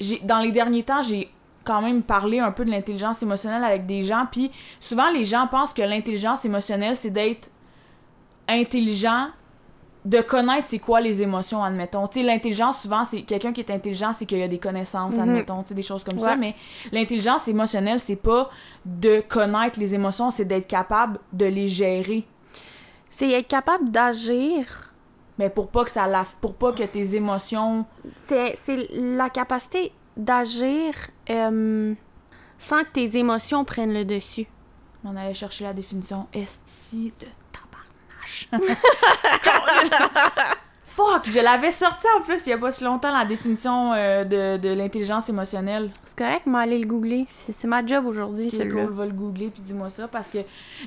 [0.00, 1.30] j'ai dans les derniers temps, j'ai
[1.64, 5.46] quand même parlé un peu de l'intelligence émotionnelle avec des gens, puis souvent les gens
[5.46, 7.50] pensent que l'intelligence émotionnelle, c'est d'être
[8.48, 9.26] intelligent
[10.04, 12.06] de connaître c'est quoi les émotions, admettons.
[12.06, 15.14] Tu sais, l'intelligence, souvent, c'est quelqu'un qui est intelligent, c'est qu'il y a des connaissances,
[15.14, 15.20] Mhm.
[15.22, 16.36] admettons, tu sais, des choses comme ça.
[16.36, 16.54] Mais
[16.92, 18.48] l'intelligence émotionnelle, c'est pas
[18.86, 22.24] de connaître les émotions, c'est d'être capable de les gérer.
[23.10, 24.92] C'est être capable d'agir.
[25.38, 27.86] Mais pour pas que ça lave, pour pas que tes émotions.
[28.16, 30.92] C'est c'est la capacité d'agir
[31.30, 31.94] euh,
[32.58, 34.46] sans que tes émotions prennent le dessus.
[35.04, 37.26] On allait chercher la définition esti de
[40.98, 44.24] Fuck, je l'avais sorti en plus il y a pas si longtemps la définition euh,
[44.24, 45.90] de, de l'intelligence émotionnelle.
[46.04, 47.24] C'est correct, mais le googler.
[47.28, 48.84] C'est ma job aujourd'hui, C'est celui-là.
[48.86, 50.38] cool, va le googler puis dis-moi ça parce que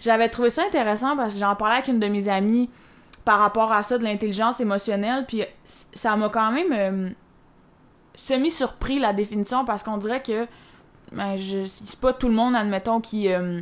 [0.02, 2.70] j'avais trouvé ça intéressant parce que j'en parlais avec une de mes amies
[3.24, 7.10] par rapport à ça de l'intelligence émotionnelle puis ça m'a quand même euh,
[8.16, 10.46] semi surpris la définition parce qu'on dirait que
[11.14, 13.62] ben, je c'est pas tout le monde admettons qui euh,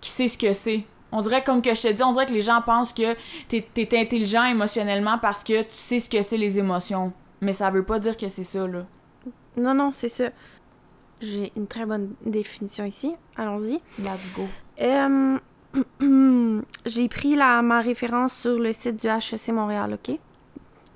[0.00, 0.84] qui sait ce que c'est.
[1.16, 3.14] On dirait comme que je te dis, on dirait que les gens pensent que
[3.48, 7.12] t'es es intelligent émotionnellement parce que tu sais ce que c'est les émotions.
[7.40, 8.84] Mais ça veut pas dire que c'est ça là.
[9.56, 10.24] Non, non, c'est ça.
[11.20, 13.14] J'ai une très bonne définition ici.
[13.36, 13.80] Allons-y.
[14.00, 14.42] Let's go.
[14.82, 15.38] Euh,
[16.86, 20.18] J'ai pris la, ma référence sur le site du HEC Montréal, OK?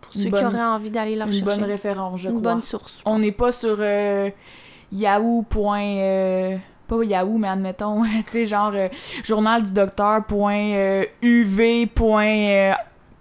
[0.00, 1.60] Pour Une ceux bonne- qui auraient envie d'aller la Une rechercher.
[1.60, 2.54] bonne référence, je Une crois.
[2.54, 3.02] bonne source.
[3.04, 4.30] On n'est pas sur euh,
[4.92, 5.44] Yahoo.
[5.56, 6.56] euh,
[6.88, 8.88] pas Yahoo, mais admettons, tu sais, genre euh,
[9.22, 10.24] journal du docteur.
[10.24, 11.86] point, euh, UV.
[11.86, 12.72] point, euh,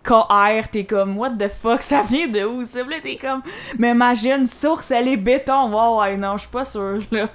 [0.08, 2.66] KR, t'es comme, what the fuck, ça vient de où?
[2.66, 3.42] Ça, là, t'es comme,
[3.78, 5.70] mais ma jeune source, elle est béton.
[5.70, 7.28] Ouais, ouais, non, je suis pas sûre, là.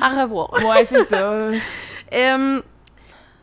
[0.00, 0.50] À revoir.
[0.64, 1.34] Ouais, c'est ça.
[2.14, 2.62] Euh,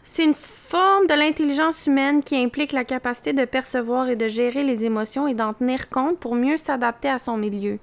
[0.02, 4.64] c'est une forme de l'intelligence humaine qui implique la capacité de percevoir et de gérer
[4.64, 7.78] les émotions et d'en tenir compte pour mieux s'adapter à son milieu.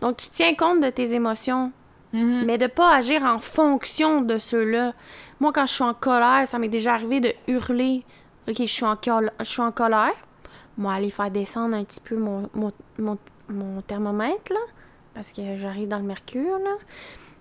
[0.00, 1.70] Donc, tu tiens compte de tes émotions,
[2.12, 2.44] Mhm.
[2.46, 4.92] mais de pas agir en fonction de ceux-là.
[5.40, 8.04] Moi, quand je suis en colère, ça m'est déjà arrivé de hurler.
[8.48, 10.12] Ok, je suis en, col- je suis en colère.
[10.76, 12.48] Moi, aller faire descendre un petit peu mon,
[13.48, 14.60] mon thermomètre, là,
[15.14, 16.76] parce que j'arrive dans le mercure, là.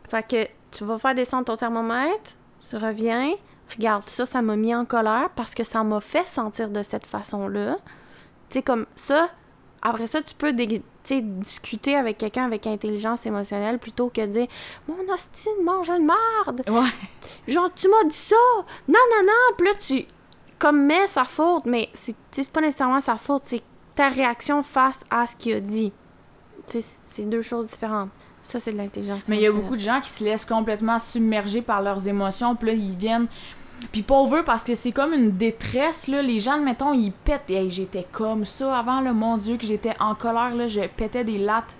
[0.09, 2.31] Fait que tu vas faire descendre ton thermomètre,
[2.69, 3.31] tu reviens,
[3.75, 7.05] regarde, ça, ça m'a mis en colère parce que ça m'a fait sentir de cette
[7.05, 7.77] façon-là.
[8.49, 9.29] Tu sais, comme ça,
[9.81, 14.47] après ça, tu peux discuter avec quelqu'un avec intelligence émotionnelle plutôt que de dire
[14.87, 16.61] Mon hostie mange une merde!
[16.69, 16.89] Ouais.
[17.47, 18.35] Genre, tu m'as dit ça!
[18.87, 19.55] Non, non, non!
[19.57, 20.05] Puis là, tu.
[20.59, 23.63] Comme, sa faute, mais c'est pas nécessairement sa faute, c'est
[23.95, 25.91] ta réaction face à ce qu'il a dit.
[26.67, 28.09] C'est deux choses différentes.
[28.43, 30.99] Ça, c'est de l'intelligence Mais il y a beaucoup de gens qui se laissent complètement
[30.99, 33.27] submerger par leurs émotions, puis là, ils viennent.
[33.91, 36.21] Puis pauvre parce que c'est comme une détresse, là.
[36.21, 37.49] Les gens, mettons, ils pètent.
[37.49, 40.67] Hey, j'étais comme ça avant, là, mon Dieu, que j'étais en colère, là.
[40.67, 41.75] Je pétais des lattes.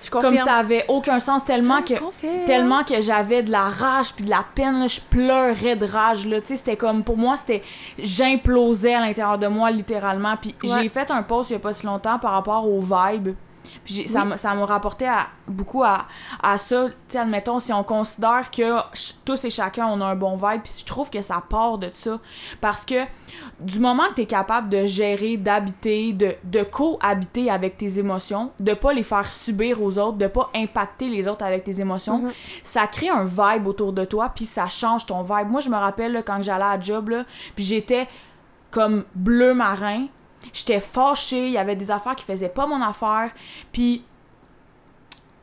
[0.00, 1.98] Je Comme ça avait aucun sens, tellement Je que.
[1.98, 2.44] confirme.
[2.46, 6.24] Tellement que j'avais de la rage puis de la peine, là, je pleurais de rage,
[6.24, 7.64] là, tu sais, c'était comme, pour moi, c'était,
[7.98, 10.82] j'implosais à l'intérieur de moi, littéralement, puis Ouais.
[10.82, 13.34] j'ai fait un post il y a pas si longtemps par rapport aux vibes,
[13.84, 14.28] puis ça Oui.
[14.28, 16.06] m'a- ça m'a rapporté à, beaucoup à,
[16.42, 18.78] à ça, tu sais, admettons, si on considère que
[19.24, 21.90] tous et chacun, on a un bon vibe, puis je trouve que ça part de
[21.92, 22.18] ça,
[22.60, 23.04] parce que
[23.60, 28.52] du moment que tu es capable de gérer, d'habiter, de, de cohabiter avec tes émotions,
[28.60, 32.18] de pas les faire subir aux autres, de pas impacter les autres avec tes émotions,
[32.18, 32.32] Mhm.
[32.62, 35.48] ça crée un vibe autour de toi, puis ça change ton vibe.
[35.48, 38.08] Moi, je me rappelle là, quand j'allais à job, là, puis j'étais
[38.70, 40.06] comme bleu marin,
[40.52, 43.30] j'étais fâchée, il y avait des affaires qui faisaient pas mon affaire,
[43.72, 44.02] puis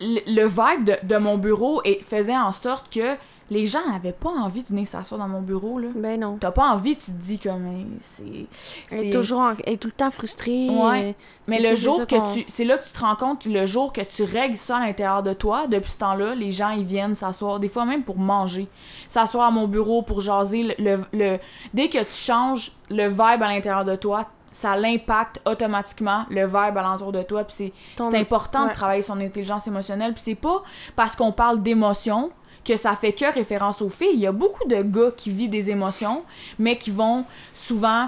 [0.01, 3.15] le, vibe de, de mon bureau et faisait en sorte que
[3.51, 5.89] les gens n'avaient pas envie de venir s'asseoir dans mon bureau, là.
[5.95, 6.37] Ben non.
[6.39, 8.47] T'as pas envie, tu te dis comme hey, c'est
[8.91, 10.67] Elle est toujours en- elle est tout le temps frustrée.
[10.71, 11.09] Ouais.
[11.09, 11.11] euh,
[11.47, 14.01] mais le jour que tu c'est là que tu te rends compte le jour que
[14.01, 17.59] tu règles ça à l'intérieur de toi depuis ce temps-là les gens ils viennent s'asseoir
[17.59, 18.67] des fois même pour manger
[19.09, 21.39] s'asseoir à mon bureau pour jaser le, le, le-
[21.75, 26.77] dès que tu changes le vibe à l'intérieur de toi ça l'impacte automatiquement le vibe
[26.77, 30.63] alentour de toi puis c'est important de travailler son intelligence émotionnelle puis c'est pas
[30.95, 32.31] parce qu'on parle d'émotions
[32.63, 34.13] que ça fait que référence aux filles.
[34.13, 36.23] Il y a beaucoup de gars qui vivent des émotions,
[36.57, 38.07] mais qui vont souvent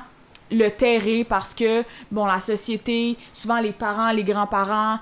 [0.50, 4.98] le terrer parce que, bon, la société, souvent les parents, les grands-parents,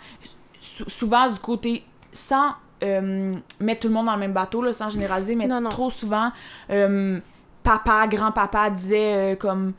[0.60, 2.50] sou- souvent du côté, sans
[2.84, 5.70] euh, mettre tout le monde dans le même bateau, là, sans généraliser, mais Non, non.
[5.70, 6.32] trop souvent,
[6.70, 7.20] euh,
[7.64, 9.72] papa, grand-papa disait euh, comme,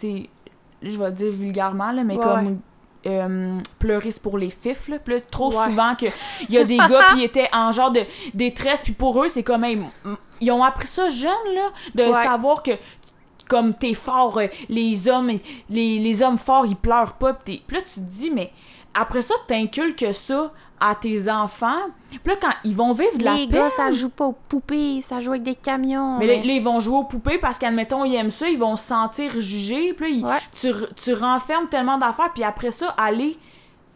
[0.00, 0.26] tu
[0.82, 2.46] je vais dire vulgairement, là, mais Ouais, comme...
[2.46, 2.56] ouais.
[3.06, 4.96] euh, pleurer pour les fifs là.
[5.06, 5.64] Là, trop Ouais.
[5.66, 6.06] souvent que
[6.48, 8.00] il y a des gars qui étaient en genre de
[8.34, 9.78] détresse puis pour eux c'est comme hey,
[10.40, 12.72] ils ont appris ça jeune là de savoir que
[13.48, 15.30] comme t'es fort euh, les hommes
[15.70, 18.52] les, les hommes forts ils pleurent pas pis là tu te dis mais
[18.94, 21.78] après ça t'inculques ça à tes enfants.
[22.10, 23.60] Puis là, quand ils vont vivre de la Les peine...
[23.60, 26.18] gars, ça joue pas aux poupées, ça joue avec des camions.
[26.18, 28.76] Mais là, là, ils vont jouer aux poupées parce qu'admettons, ils aiment ça, ils vont
[28.76, 29.92] se sentir jugés.
[29.92, 30.38] Puis là, ils- Ouais.
[30.58, 32.32] tu, tu renfermes tellement d'affaires.
[32.32, 33.36] Puis après ça, aller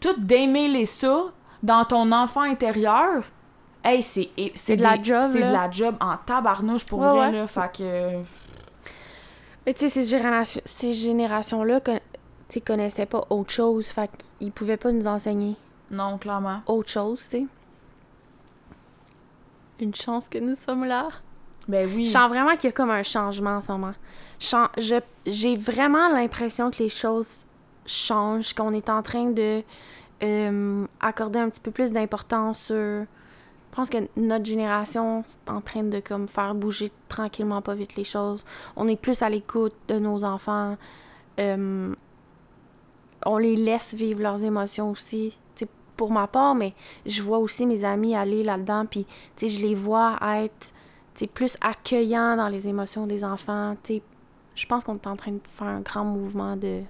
[0.01, 1.25] tout démêler ça
[1.63, 3.25] dans ton enfant intérieur.
[3.83, 7.33] Hey, c'est de la job, C'est de la job en tabarnouche pour Ouais, vrai, ouais.
[7.33, 7.47] là.
[7.47, 8.11] Fait que.
[9.67, 11.81] Mais tu sais, ces, ces générations-là
[12.49, 15.57] tu connaissaient pas autre chose, fait qu'ils pouvaient pas nous enseigner
[15.91, 16.63] Non, clairement.
[16.67, 17.47] autre chose, tu sais.
[19.81, 21.09] Une chance que nous sommes là.
[21.69, 22.05] Ben oui.
[22.05, 23.95] Je sens vraiment qu'il y a comme un changement en ce moment.
[24.39, 27.45] Je J'ai vraiment l'impression que les choses
[27.87, 29.63] changent, qu'on est en train de
[30.23, 32.77] euh, accorder un petit peu plus d'importance sur...
[32.77, 37.97] Je pense que notre génération est en train de comme faire bouger tranquillement pas vite
[37.97, 38.45] les choses.
[38.77, 40.77] On est plus à l'écoute de nos enfants.
[41.41, 41.93] Euh,
[43.25, 45.37] on les laisse vivre leurs émotions aussi.
[45.55, 46.75] Tu sais, pour ma part, mais
[47.07, 49.07] je vois aussi mes amis aller là-dedans, puis
[49.41, 50.73] je les vois être
[51.33, 53.77] plus accueillants dans les émotions des enfants.
[54.55, 56.83] Je pense qu'on est en train de faire un grand mouvement de.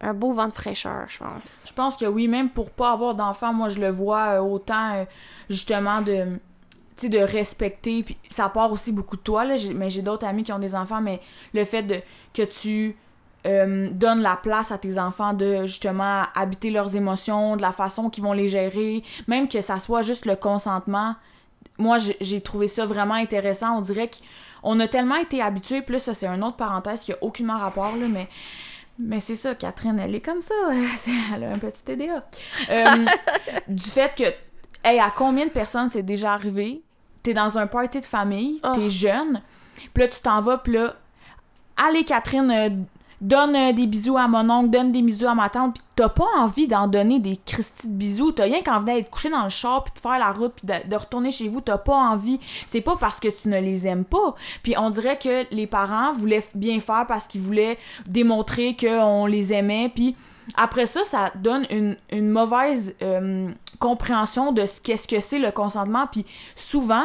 [0.00, 1.64] Un beau vent de fraîcheur, je pense.
[1.66, 4.94] Je pense que oui, même pour pas avoir d'enfants, moi je le vois euh, autant
[4.94, 5.04] euh,
[5.48, 6.38] justement de
[7.02, 10.52] de respecter puis ça part aussi beaucoup de toi là, mais j'ai d'autres amis qui
[10.52, 11.20] ont des enfants mais
[11.52, 12.00] le fait de
[12.32, 12.96] que tu
[13.46, 18.08] euh, donnes la place à tes enfants de justement habiter leurs émotions, de la façon
[18.10, 21.14] qu'ils vont les gérer, même que ça soit juste le consentement.
[21.78, 23.76] Moi, j'ai- trouvé ça vraiment intéressant.
[23.76, 24.10] On dirait
[24.62, 27.96] qu'on a tellement été habitués, plus ça, c'est une autre parenthèse qui a aucunement rapport,
[27.96, 28.28] là, mais
[28.96, 30.54] mais c'est ça, Catherine, elle est comme ça.
[31.34, 32.24] Elle a un petit TDA.
[32.70, 32.84] Euh,
[33.68, 34.22] du fait que,
[34.88, 36.80] hey, à combien de personnes c'est déjà arrivé?
[37.24, 38.72] T'es dans un party de famille, Oh.
[38.76, 39.42] t'es jeune,
[39.92, 40.94] puis là, tu t'en vas, puis là,
[41.76, 42.70] allez, Catherine, euh,
[43.20, 46.08] donne euh, des bisous à mon oncle, donne des bisous à ma tante, puis t'as
[46.08, 48.32] pas envie d'en donner des Christy de bisous.
[48.32, 50.96] T'as rien qu'envie d'être couché dans le char, puis de faire la route, puis de,
[50.96, 52.40] retourner chez vous, t'as pas envie.
[52.66, 54.34] C'est pas parce que tu ne les aimes pas.
[54.62, 59.52] Puis on dirait que les parents voulaient bien faire parce qu'ils voulaient démontrer qu'on les
[59.52, 60.16] aimait, puis
[60.56, 63.48] après ça, ça donne une, une mauvaise euh,
[63.78, 67.04] compréhension de ce qu'est-ce que c'est le consentement, puis souvent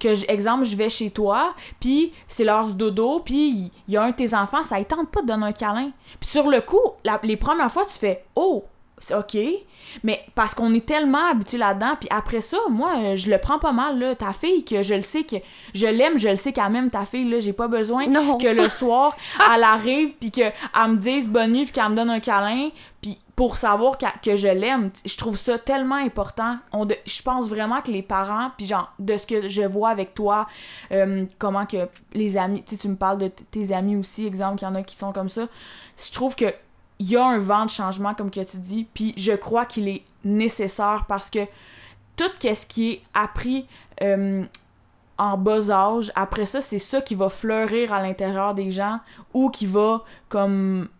[0.00, 4.02] que, exemple, je vais chez toi, puis c'est l'heure du dodo, puis il y a
[4.02, 5.90] un de tes enfants, ça ne tente pas de donner un câlin.
[6.18, 8.64] Puis sur le coup, la- les premières fois, tu fais «Oh,
[8.98, 9.36] c'est OK»,
[10.04, 13.72] mais parce qu'on est tellement habitué là-dedans, puis après ça, moi, je le prends pas
[13.72, 14.14] mal, là.
[14.14, 15.36] Ta fille, que je le sais que
[15.74, 18.38] je l'aime, je le sais qu'elle m'aime, ta fille, là, j'ai pas besoin Non.
[18.38, 19.16] que le soir,
[19.54, 20.52] elle arrive, puis qu'elle
[20.86, 22.68] me dise bonne nuit, puis qu'elle me donne un câlin,
[23.00, 24.90] puis pour savoir que je l'aime.
[25.06, 26.58] Je trouve ça tellement important.
[26.74, 29.88] On de- je pense vraiment que les parents, puis genre, de ce que je vois
[29.88, 30.46] avec toi,
[30.92, 34.68] euh, comment que les amis, tu tu me parles de tes amis aussi, exemple, qu'il
[34.68, 35.46] y en a qui sont comme ça.
[35.96, 36.52] Je trouve que
[36.98, 39.88] il y a un vent de changement, comme que tu dis, puis je crois qu'il
[39.88, 41.46] est nécessaire parce que
[42.16, 43.66] tout ce qui est appris
[44.02, 44.44] euh,
[45.16, 49.00] en bas âge, après ça, c'est ça qui va fleurir à l'intérieur des gens
[49.32, 50.90] ou qui va comme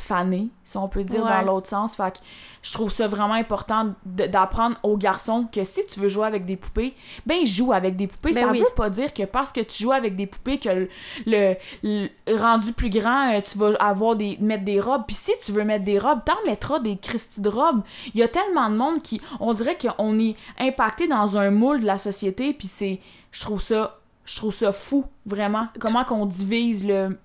[0.00, 1.30] faner, si on peut dire, Ouais.
[1.30, 1.94] dans l'autre sens.
[1.94, 2.18] Fait que
[2.62, 6.56] je trouve ça vraiment important d'apprendre aux garçons que si tu veux jouer avec des
[6.56, 6.94] poupées,
[7.26, 8.32] ben joue avec des poupées.
[8.32, 8.60] Ben ça oui.
[8.60, 10.88] veut pas dire que parce que tu joues avec des poupées que le,
[11.26, 15.04] le- le rendu plus grand, euh, tu vas avoir des mettre des robes.
[15.06, 17.82] Puis si tu veux mettre des robes, t'en mettras des Christy de robes.
[18.14, 21.80] Il y a tellement de monde qui, on dirait qu'on est impacté dans un moule
[21.80, 22.52] de la société.
[22.52, 23.00] Puis c'est,
[23.32, 25.68] je trouve ça, je trouve ça fou vraiment.
[25.80, 27.18] Comment qu'on divise le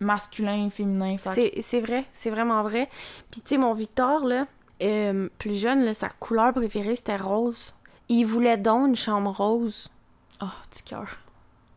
[0.00, 1.16] masculin, féminin.
[1.18, 2.88] Fait C'est vrai, c'est vraiment vrai.
[3.30, 4.46] Puis tu sais, mon Victor, là,
[4.82, 7.72] euh, plus jeune, là, sa couleur préférée, c'était rose.
[8.08, 9.90] Il voulait donc une chambre rose.
[10.42, 11.16] Oh, petit cœur.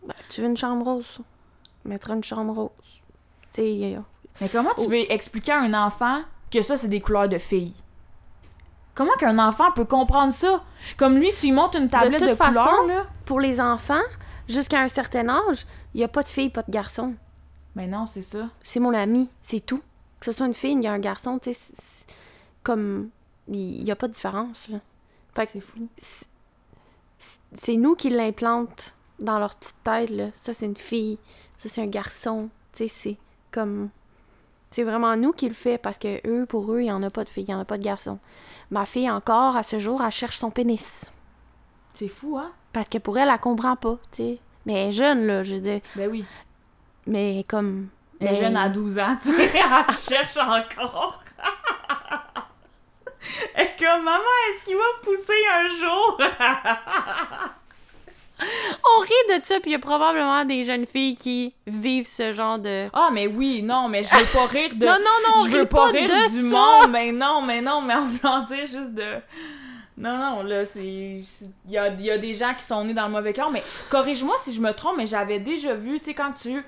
[0.06, 1.20] Ben, tu veux une chambre rose?
[1.86, 2.70] Mettre une chambre rose.
[3.54, 3.98] Tu sais,
[4.42, 4.90] Mais comment tu Oh.
[4.90, 7.74] veux expliquer à un enfant que ça, c'est des couleurs de filles?
[8.94, 10.62] Comment qu'un enfant peut comprendre ça?
[10.98, 13.06] Comme lui, tu lui montres une tablette de, toute façon, couleurs, là?
[13.26, 14.02] pour les enfants,
[14.48, 17.16] jusqu'à un certain âge, il n'y a pas de fille, pas de garçon.
[17.76, 18.50] Mais non, c'est ça.
[18.62, 19.82] C'est mon ami, c'est tout.
[20.20, 21.74] Que ce soit une fille, il y a un garçon, tu sais,
[22.64, 23.10] comme...
[23.48, 24.80] Il n'y a pas de différence, là.
[25.36, 25.88] C'est fou.
[27.54, 30.28] c'est nous qui l'implantent dans leur petite tête, là.
[30.36, 31.18] Ça, c'est une fille.
[31.58, 32.50] Ça, c'est un garçon.
[32.74, 33.18] Tu sais, c'est
[33.52, 33.90] comme...
[34.70, 37.10] C'est vraiment nous qui le fait parce que eux, pour eux, il n'y en a
[37.10, 38.20] pas de fille, il n'y en a pas de garçon.
[38.70, 41.12] Ma fille, encore, à ce jour, elle cherche son pénis.
[41.96, 42.52] C'est fou, hein?
[42.72, 44.40] Parce que pour elle, elle comprend pas, tu sais.
[44.66, 45.82] Mais elle est jeune, là, je veux dire.
[45.96, 46.24] Ben oui.
[47.10, 47.88] Mais comme...
[48.22, 51.24] Elle est jeune à 12 ans, tu sais, elle cherche encore.
[53.56, 56.20] Est comme, maman, est-ce qu'il va pousser un jour?
[58.42, 62.32] On rit de ça, puis il y a probablement des jeunes filles qui vivent ce
[62.32, 62.88] genre de...
[62.94, 64.86] Ah, mais oui, non, mais je veux pas rire de...
[64.86, 66.56] Non, non, non, je veux pas pas rire de du ça.
[66.56, 69.16] monde, mais non, mais non, mais en voulant dire juste de...
[69.98, 70.86] Non, non, là, c'est.
[70.86, 71.24] Il
[71.68, 73.62] y a, il y a des gens qui sont nés dans le mauvais cœur, mais
[73.90, 76.64] corrige-moi si je me trompe, mais j'avais déjà vu, tu sais, quand tu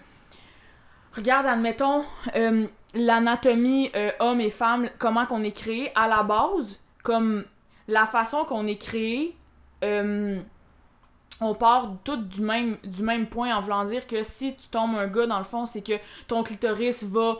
[1.20, 2.04] regardes, admettons,
[2.36, 7.46] euh, l'anatomie euh, homme et femme, comment qu'on est créé, à la base, comme
[7.88, 9.36] la façon qu'on est créé,
[9.84, 10.40] euh,
[11.40, 14.96] on part tout du même, du même point en voulant dire que si tu tombes
[14.96, 15.94] un gars, dans le fond, c'est que
[16.28, 17.40] ton clitoris va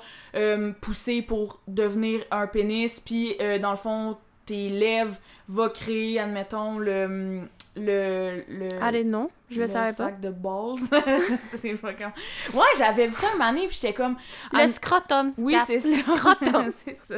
[0.82, 5.16] pousser pour devenir un pénis, puis dans le fond, tes lèvres
[5.48, 7.42] va créer, admettons, le.
[7.76, 10.06] Le, le Allez, non, je le savais pas.
[10.06, 10.76] sac de balls.
[11.54, 12.12] c'est pas comme...
[12.54, 14.18] Ouais, j'avais vu ça un moment donné, puis j'étais comme.
[14.52, 16.16] Le scrotum, Oui, c'est Le ça.
[16.16, 16.70] scrotum.
[16.86, 17.16] c'est ça.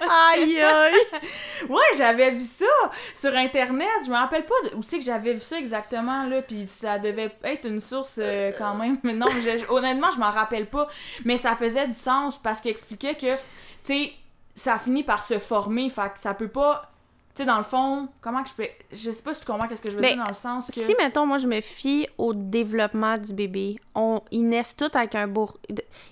[0.00, 0.94] aïe, aïe.
[1.68, 2.66] Ouais, j'avais vu ça
[3.14, 3.88] sur Internet.
[4.04, 6.42] Je me rappelle pas où c'est que j'avais vu ça exactement, là.
[6.42, 8.98] Puis ça devait être une source euh, quand même.
[9.02, 10.88] Mais non, je- honnêtement, je m'en rappelle pas.
[11.24, 13.38] Mais ça faisait du sens parce qu'il expliquait que, tu
[13.82, 14.12] sais,
[14.54, 15.88] ça finit par se former.
[15.90, 16.90] Fait que ça peut pas.
[17.38, 18.66] Tu sais, dans le fond, comment que je peux.
[18.90, 20.72] Je sais pas si tu comprends qu'est-ce que je veux Mais dire dans le sens
[20.72, 20.84] que.
[20.84, 25.14] Si, mettons, moi, je me fie au développement du bébé, on, ils naissent tous avec
[25.14, 25.56] un bourg...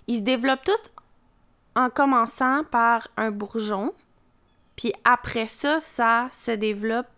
[0.06, 0.92] Ils se développent tous
[1.74, 3.92] en commençant par un bourgeon,
[4.76, 7.08] puis après ça, ça se développe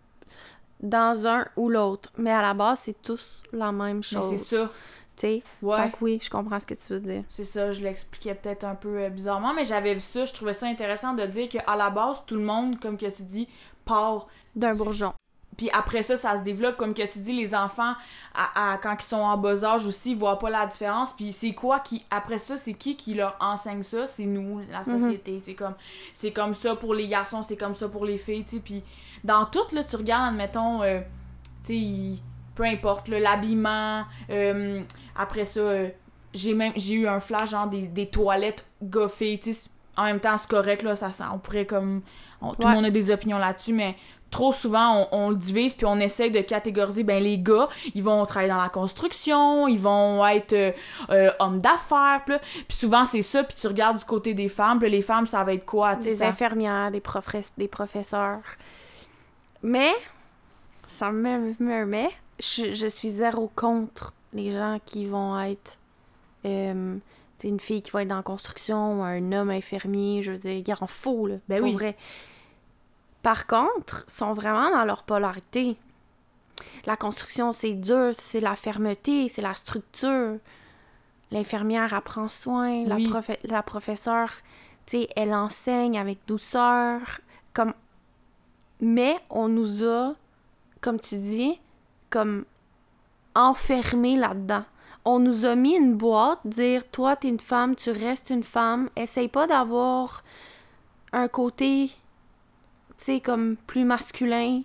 [0.80, 2.10] dans un ou l'autre.
[2.16, 4.30] Mais à la base, c'est tous la même Mais chose.
[4.30, 4.70] c'est ça.
[5.18, 5.42] Tu sais?
[5.62, 5.76] Ouais.
[5.76, 7.24] Fait que oui, je comprends ce que tu veux dire.
[7.28, 10.52] C'est ça, je l'expliquais peut-être un peu euh, bizarrement, mais j'avais vu ça, je trouvais
[10.52, 13.48] ça intéressant de dire qu'à la base, tout le monde, comme que tu dis,
[13.84, 15.12] part D'un bourgeon.
[15.56, 17.94] Puis après ça, ça se développe, comme que tu dis, les enfants,
[18.32, 21.12] à, à- quand ils sont en bas âge aussi, ils voient pas la différence.
[21.12, 24.06] Puis c'est quoi qui, après ça, c'est qui qui leur enseigne ça?
[24.06, 25.40] C'est nous, la société.
[25.40, 25.74] C'est comme
[26.14, 28.60] c'est comme ça pour les garçons, c'est comme ça pour les filles, tu.
[28.60, 28.84] Puis
[29.24, 31.00] dans tout, là, tu regardes, admettons, euh,
[31.66, 32.22] tu sais,
[32.58, 34.82] peu importe, l'habillement, euh,
[35.16, 35.88] après ça, euh,
[36.34, 39.70] j'ai même, j'ai eu un flash, genre, des, des toilettes goffées, tu sais.
[39.96, 42.02] En même temps, c'est correct, là, ça, on pourrait comme...
[42.42, 42.70] on- tout Ouais.
[42.70, 43.96] le monde a des opinions là-dessus, mais
[44.30, 48.02] trop souvent, on, on le divise puis on essaye de catégoriser, ben les gars, ils
[48.02, 50.72] vont travailler dans la construction, ils vont être euh,
[51.10, 52.36] euh, hommes d'affaires, puis
[52.76, 55.54] souvent c'est ça, puis tu regardes du côté des femmes, puis les femmes, ça va
[55.54, 57.02] être quoi, Des ça- infirmières, des,
[57.56, 58.40] des professeurs.
[59.62, 59.92] Mais,
[60.86, 65.78] ça me me met, je, je suis zéro contre les gens qui vont être.
[66.44, 66.96] Euh,
[67.44, 70.54] une fille qui va être dans la construction, ou un homme infirmier, je veux dire,
[70.66, 71.36] il en faut, là.
[71.48, 71.74] Ben pour oui.
[71.74, 71.96] vrai.
[73.22, 75.76] Par contre, ils sont vraiment dans leur polarité.
[76.84, 80.38] La construction, c'est dur, c'est la fermeté, c'est la structure.
[81.30, 82.84] L'infirmière, elle prend soin.
[82.86, 83.06] La, Oui.
[83.08, 84.32] profe- la professeure,
[84.86, 87.00] tu sais, elle enseigne avec douceur.
[87.54, 87.72] Comme...
[88.80, 90.14] Mais on nous a,
[90.80, 91.60] comme tu dis,
[92.10, 92.44] comme
[93.34, 94.64] enfermés là-dedans.
[95.04, 98.90] On nous a mis une boîte, dire toi t'es une femme, tu restes une femme.
[98.96, 100.22] Essaye pas d'avoir
[101.12, 101.88] un côté,
[102.98, 104.62] tu sais, comme plus masculin.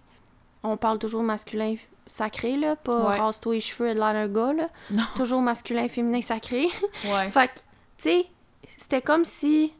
[0.63, 1.75] On parle toujours masculin
[2.05, 3.19] sacré, là, pas Ouais.
[3.19, 4.69] rase-toi les cheveux et l'air gars, là.
[4.91, 5.03] Non.
[5.15, 6.67] Toujours masculin, féminin, sacré.
[7.05, 7.29] Ouais.
[7.29, 7.63] Fait que, tu
[8.09, 8.25] sais,
[8.77, 9.73] c'était comme si.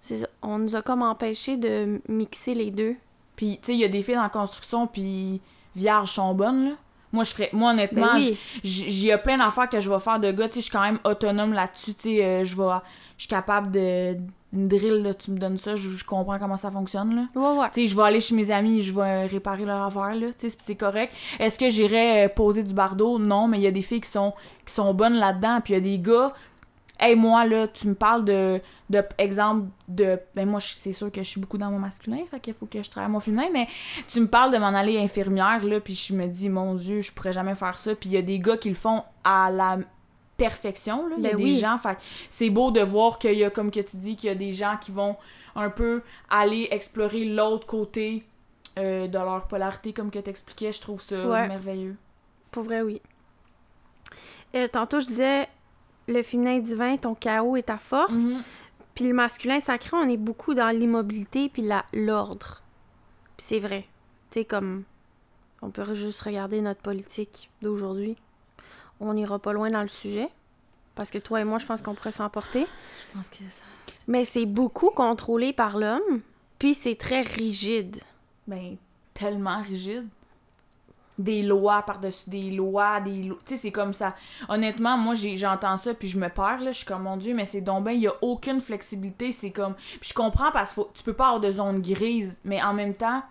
[0.00, 2.94] ça, on nous a comme empêché de mixer les deux.
[3.34, 5.40] Puis, tu sais, il y a des filles la construction, puis
[5.76, 6.70] vierges sont bonnes, là.
[7.12, 7.50] Moi, je ferais...
[7.52, 8.38] Moi, honnêtement, Ben oui.
[8.64, 10.64] j- j'y y a plein d'affaires que je vais faire de gars, tu sais, je
[10.64, 12.68] suis quand même autonome là-dessus, tu sais, euh, je vais...
[13.18, 14.16] Je suis capable de...
[14.54, 17.22] Une drill, là, tu me donnes ça, je, je comprends comment ça fonctionne, là.
[17.34, 17.66] Ouais, ouais.
[17.72, 20.28] Tu sais, je vais aller chez mes amis et je vais réparer leur affaire, là,
[20.28, 21.12] tu sais, puis c'est correct.
[21.38, 23.18] Est-ce que j'irais euh, poser du bardeau?
[23.18, 24.32] Non, mais il y a des filles qui sont,
[24.66, 26.32] qui sont bonnes là-dedans, puis il y a des gars...
[27.00, 30.20] Hey, moi, là, tu me parles de, de exemple, de...
[30.36, 32.80] Ben, moi, c'est sûr que je suis beaucoup dans mon masculin, fait qu'il faut que
[32.82, 33.66] je travaille mon féminin, mais
[34.06, 37.10] tu me parles de m'en aller infirmière, là, puis je me dis, mon Dieu, je
[37.10, 37.94] pourrais jamais faire ça.
[37.96, 39.78] Puis il y a des gars qui le font à la
[40.36, 41.16] perfection, là.
[41.18, 41.58] Il y a Ben des oui.
[41.58, 41.98] gens, fait
[42.30, 44.52] c'est beau de voir qu'il y a, comme que tu dis, qu'il y a des
[44.52, 45.16] gens qui vont
[45.56, 48.24] un peu aller explorer l'autre côté
[48.78, 50.72] euh, de leur polarité, comme que t'expliquais.
[50.72, 51.48] Je trouve ça Ouais.
[51.48, 51.96] merveilleux.
[52.50, 53.00] Pour vrai, oui.
[54.54, 55.48] Euh, tantôt, je disais,
[56.08, 58.12] le féminin divin, ton chaos est ta force.
[58.12, 58.42] Mhm.
[58.94, 62.62] Puis le masculin sacré, on est beaucoup dans l'immobilité puis la- l'ordre.
[63.36, 63.86] Puis c'est vrai.
[64.30, 64.84] Tu sais, comme.
[65.62, 68.16] On peut juste regarder notre politique d'aujourd'hui.
[69.00, 70.28] On n'ira pas loin dans le sujet.
[70.94, 72.66] Parce que toi et moi, je pense qu'on pourrait s'emporter.
[73.10, 73.62] Je pense que ça...
[74.08, 76.20] Mais c'est beaucoup contrôlé par l'homme.
[76.58, 78.00] Puis c'est très rigide.
[78.46, 78.76] Ben,
[79.14, 80.08] tellement rigide.
[81.22, 83.38] Des lois par-dessus des lois, des lois.
[83.46, 84.14] Tu sais, c'est comme ça.
[84.48, 86.72] Honnêtement, moi, j'entends ça, puis je me perds, là.
[86.72, 89.32] Je suis comme, mon Dieu, mais c'est donc il y a aucune flexibilité.
[89.32, 89.74] C'est comme.
[89.74, 92.94] Puis je comprends parce que tu peux pas avoir de zone grise, mais en même
[92.94, 93.22] temps,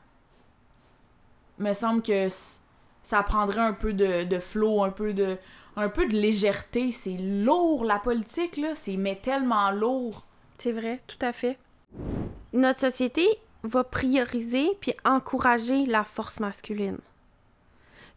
[1.58, 2.28] me semble que
[3.04, 5.38] ça prendrait un peu de, de flow, un peu de.
[5.78, 6.92] Un peu de légèreté.
[6.92, 8.76] C'est lourd, la politique, là.
[8.76, 10.26] C'est mais tellement lourd.
[10.58, 11.58] C'est vrai, tout à fait.
[12.54, 13.28] notre société
[13.64, 16.98] va prioriser puis encourager la force masculine.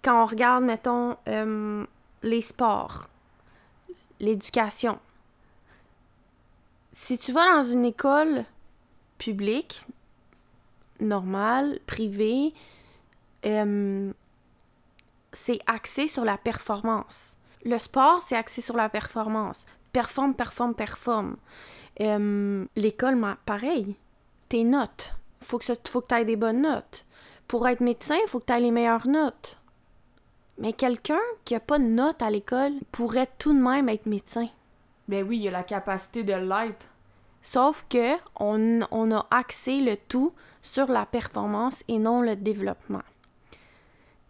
[0.04, 1.86] Quand on regarde, mettons, euh,
[2.22, 3.08] les sports,
[4.20, 4.98] l'éducation.
[6.92, 8.44] Si tu vas dans une école
[9.16, 9.86] publique,
[11.00, 12.52] normale, privée,
[13.46, 14.12] euh,
[15.32, 17.36] c'est axé sur la performance.
[17.64, 19.64] Le sport, c'est axé sur la performance.
[19.92, 21.36] Performe, performe, performe.
[22.02, 23.96] Euh, L'école, pareil.
[24.50, 25.14] Tes notes.
[25.40, 27.06] Faut que, faut que tu aies des bonnes notes.
[27.48, 29.58] Pour être médecin, il faut que tu aies les meilleures notes.
[30.58, 34.48] Mais quelqu'un qui a pas de notes à l'école pourrait tout de même être médecin.
[35.08, 36.88] Ben oui, il a la capacité de l'être.
[37.42, 40.32] Sauf que on, on, a axé le tout
[40.62, 43.02] sur la performance et non le développement.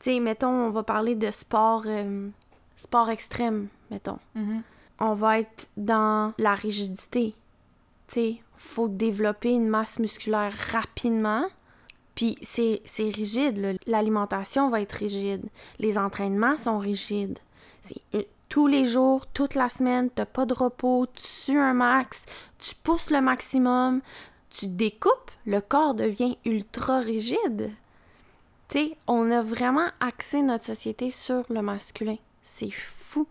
[0.01, 2.29] Tu sais, mettons, on va parler de sport, euh,
[2.77, 4.19] sport extrême, mettons.
[4.35, 4.63] Mhm.
[4.99, 7.35] On va être dans la rigidité.
[8.09, 11.45] Tu sais, faut développer une masse musculaire rapidement.
[12.15, 15.45] Puis c'est rigide, l'alimentation va être rigide.
[15.79, 17.39] Les entraînements sont rigides.
[17.83, 22.25] C'est tous les jours, toute la semaine, t'as pas de repos, tu sues un max,
[22.59, 24.01] tu pousses le maximum,
[24.49, 27.73] tu découpes, le corps devient ultra rigide.
[28.69, 32.17] Tu sais, on a vraiment axé notre société sur le masculin.
[32.43, 33.27] C'est fou.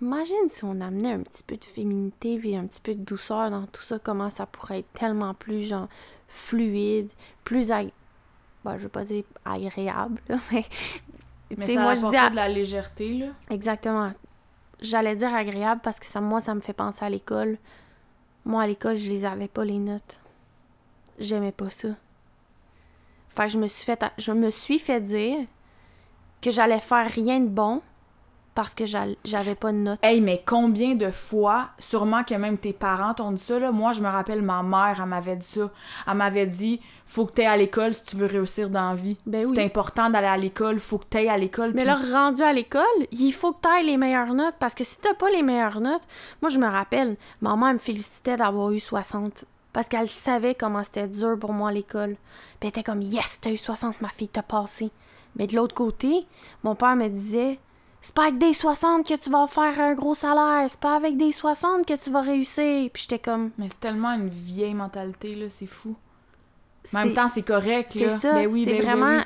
[0.00, 3.50] Imagine si on amenait un petit peu de féminité et un petit peu de douceur
[3.50, 5.88] dans tout ça, comment ça pourrait être tellement plus genre
[6.36, 7.10] fluide,
[7.44, 7.90] plus ag...
[8.64, 10.20] bon, je veux pas dire agréable,
[10.52, 10.64] mais
[11.56, 13.26] mais ça moi je dis de la légèreté là.
[13.50, 14.10] Exactement.
[14.80, 17.58] J'allais dire agréable parce que ça moi ça me fait penser à l'école.
[18.44, 20.20] Moi à l'école, je les avais pas les notes.
[21.18, 21.88] J'aimais pas ça.
[23.34, 25.46] Fait que je me suis fait je me suis fait dire
[26.42, 27.80] que j'allais faire rien de bon
[28.56, 30.00] parce que j'avais pas de notes.
[30.02, 33.70] Hey, mais combien de fois, sûrement que même tes parents t'ont dit ça, là.
[33.70, 35.70] Moi, je me rappelle, ma mère, elle m'avait dit ça.
[36.08, 39.18] Elle m'avait dit, faut que t'ailles à l'école si tu veux réussir dans la vie.
[39.26, 41.72] Ben C'est important d'aller à l'école, faut que t'ailles à l'école.
[41.74, 42.82] Mais là, rendu à l'école,
[43.12, 46.04] il faut que t'ailles les meilleures notes, parce que si t'as pas les meilleures notes,
[46.40, 49.44] moi, je me rappelle, maman, elle me félicitait d'avoir eu 60
[49.74, 52.16] parce qu'elle savait comment c'était dur pour moi à l'école.
[52.58, 54.90] Puis elle était comme Yes, t'as eu 60, ma fille, t'as passé.
[55.36, 56.26] Mais de l'autre côté,
[56.64, 57.58] mon père me disait
[58.06, 61.16] c'est pas avec des 60 que tu vas faire un gros salaire, c'est pas avec
[61.16, 62.88] des 60 que tu vas réussir.
[62.92, 63.50] Puis j'étais comme.
[63.58, 65.96] Mais c'est tellement une vieille mentalité, là, c'est fou.
[66.94, 68.10] En même temps, c'est correct, là.
[68.10, 69.24] C'est ça, ben c'est ben vraiment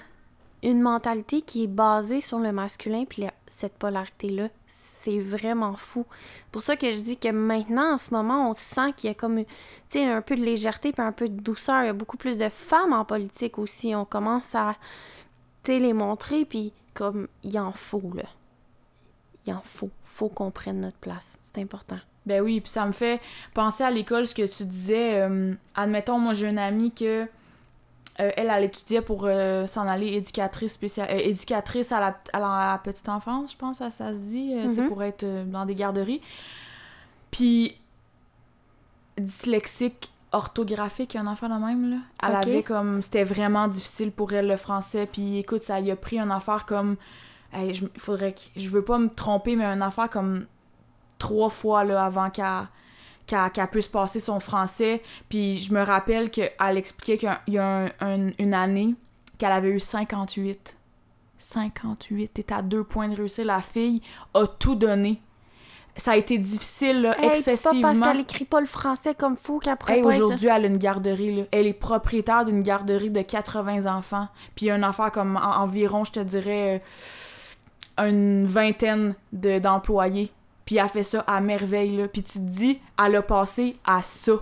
[0.63, 4.49] une mentalité qui est basée sur le masculin, puis cette polarité-là,
[5.03, 6.07] c'est vraiment fou.
[6.51, 9.15] Pour ça que je dis que maintenant, en ce moment, on sent qu'il y a
[9.15, 9.47] comme, tu
[9.91, 11.83] sais, un peu de légèreté puis un peu de douceur.
[11.83, 13.95] Il y a beaucoup plus de femmes en politique aussi.
[13.95, 14.75] On commence à,
[15.65, 18.25] tu sais, les montrer, puis comme, il en faut, là
[19.51, 19.91] il en faut.
[20.05, 21.39] faut qu'on prenne notre place.
[21.41, 21.99] C'est important.
[22.27, 23.21] Ben oui, puis ça me fait
[23.55, 25.21] penser à l'école, ce que tu disais.
[25.21, 27.27] Euh, admettons, moi, j'ai une amie que.
[28.19, 33.53] Euh, elle, elle étudiait pour euh, s'en aller éducatrice spéciale, éducatrice à la, petite enfance,
[33.53, 34.89] je pense, ça, ça se dit, mm-hmm.
[34.89, 36.21] pour être dans des garderies.
[37.31, 37.77] Puis,
[39.17, 41.97] dyslexique, orthographique, un enfant de même, là.
[42.23, 43.01] Elle avait comme...
[43.01, 45.09] C'était vraiment difficile pour elle, le français.
[45.11, 46.97] Puis, écoute, ça y a pris un affaire comme
[47.53, 50.47] je, faudrait que, je veux pas me tromper, mais une affaire comme
[51.19, 55.03] trois fois là, avant qu'elle puisse passer son français.
[55.29, 58.95] Puis je me rappelle qu'elle expliquait qu'il y a, une année
[59.39, 60.77] qu'elle avait eu 58.
[61.39, 62.29] 58.
[62.35, 63.45] T'es à deux points de réussir.
[63.45, 64.03] La fille
[64.35, 65.23] a tout donné.
[65.97, 67.73] Ça a été difficile, là, excessivement.
[67.73, 69.99] C'est pas parce qu'elle écrit pas le français comme faut qu'après.
[69.99, 71.37] Hey, aujourd'hui, elle a une garderie.
[71.37, 71.43] Là.
[71.51, 74.29] Elle est propriétaire d'une garderie de 80 enfants.
[74.55, 76.83] Puis une affaire comme environ, je te dirais...
[77.99, 80.33] Une vingtaine d'employés.
[80.65, 82.09] puis elle fait ça à merveille, là.
[82.09, 84.33] Puis tu te dis, elle a passé à ça.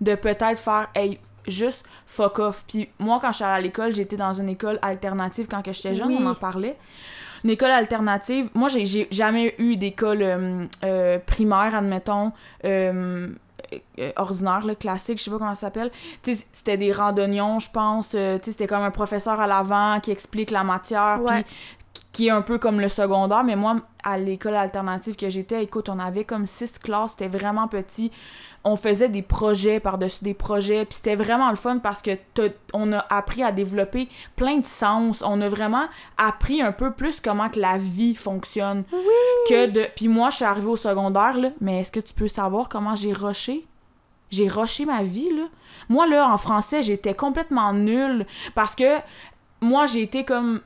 [0.00, 2.64] De peut-être faire, hey, juste fuck off.
[2.66, 5.94] Puis moi, quand je suis allée à l'école, j'étais dans une école alternative quand j'étais
[5.94, 6.76] jeune, on en parlait.
[7.44, 8.50] Une école alternative.
[8.54, 12.32] Moi, j'ai jamais eu d'école euh, euh, primaire, admettons.
[12.64, 13.28] Euh,
[14.16, 15.92] ordinaire, là, classique, je sais pas comment ça s'appelle.
[16.22, 18.08] C'était des randonnions, je pense.
[18.08, 21.20] c'était comme un professeur à l'avant qui explique la matière.
[21.24, 21.44] Puis
[22.12, 25.88] qui est un peu comme le secondaire, mais moi, à l'école alternative que j'étais, écoute,
[25.88, 28.10] on avait comme six classes, c'était vraiment petit.
[28.64, 32.10] On faisait des projets par-dessus des projets, puis c'était vraiment le fun parce que
[32.74, 35.22] on a appris à développer plein de sens.
[35.24, 35.86] On a vraiment
[36.18, 38.82] appris un peu plus comment que la vie fonctionne.
[38.92, 38.98] Oui.
[39.48, 39.86] Que de...
[39.94, 42.96] Puis moi, je suis arrivée au secondaire, là, mais est-ce que tu peux savoir comment
[42.96, 43.66] j'ai rushé?
[44.30, 45.44] J'ai rushé ma vie, là.
[45.88, 48.98] Moi, là, en français, j'étais complètement nulle parce que
[49.60, 50.60] moi, j'ai été comme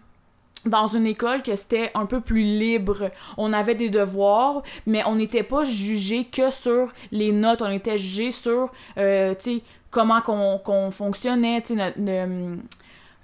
[0.66, 3.10] dans une école que c'était un peu plus libre.
[3.36, 7.62] On avait des devoirs, mais on n'était pas jugé que sur les notes.
[7.62, 11.98] On était jugé sur, euh, tu sais, comment qu'on fonctionnait, tu sais, notre,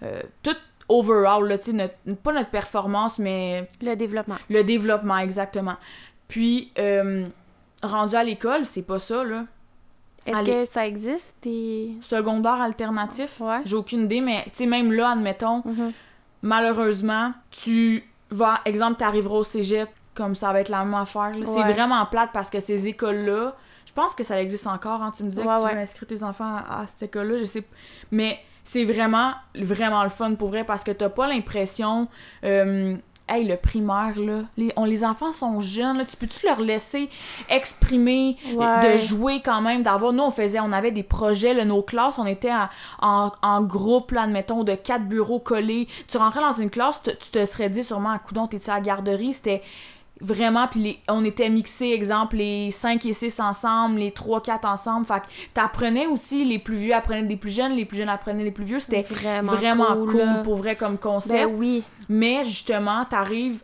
[0.03, 0.57] euh, tout
[0.89, 4.37] overall, là, tu sais, notre- pas notre performance, mais Le développement.
[4.49, 5.77] le développement, exactement.
[6.29, 7.27] Puis, euh,
[7.83, 9.45] rendu à l'école, c'est pas ça, là.
[10.27, 11.35] Est-ce que ça existe?
[11.47, 11.93] Et...
[12.03, 13.61] Secondaire alternatif, Ouais.
[13.65, 15.93] j'ai aucune idée, mais tu sais, même là, admettons, Mhm.
[16.43, 21.33] Malheureusement, tu vas, exemple, t'arriveras au cégep, comme ça va être la même affaire.
[21.47, 25.03] C'est vraiment plate parce que ces écoles-là, je pense que ça existe encore.
[25.03, 25.13] Hein.
[25.17, 25.75] Tu me disais Ouais, que tu ouais.
[25.75, 27.65] veux inscrire tes enfants à, à cette école-là, je sais.
[28.11, 32.09] Mais c'est vraiment, vraiment le fun pour vrai parce que t'as pas l'impression.
[32.45, 32.97] euh,
[33.33, 37.09] Hey, le primaire, là, les, on, les enfants sont jeunes, là, tu peux-tu leur laisser
[37.49, 38.93] exprimer, Ouais.
[38.93, 40.13] de jouer quand même, d'avoir...
[40.13, 42.69] Nous, on faisait, on avait des projets, là, nos classes, on était en,
[43.01, 45.87] en, en groupe, là, admettons, de quatre bureaux collés.
[46.09, 49.33] Tu rentrais dans une classe, tu te serais dit sûrement, coudon, t'es-tu à la garderie?
[49.35, 49.63] C'était
[50.21, 54.67] vraiment, puis les- on était mixés, exemple, les 5 et 6 ensemble, les 3, 4
[54.67, 55.07] ensemble.
[55.07, 58.45] Fait que t'apprenais aussi, les plus vieux apprenaient des plus jeunes, les plus jeunes apprenaient
[58.45, 58.81] des plus vieux.
[58.81, 60.43] C'était vraiment, vraiment cool.
[60.45, 61.49] pour vrai comme concept.
[61.49, 61.83] Ben oui.
[62.09, 63.63] Mais justement, t'arrives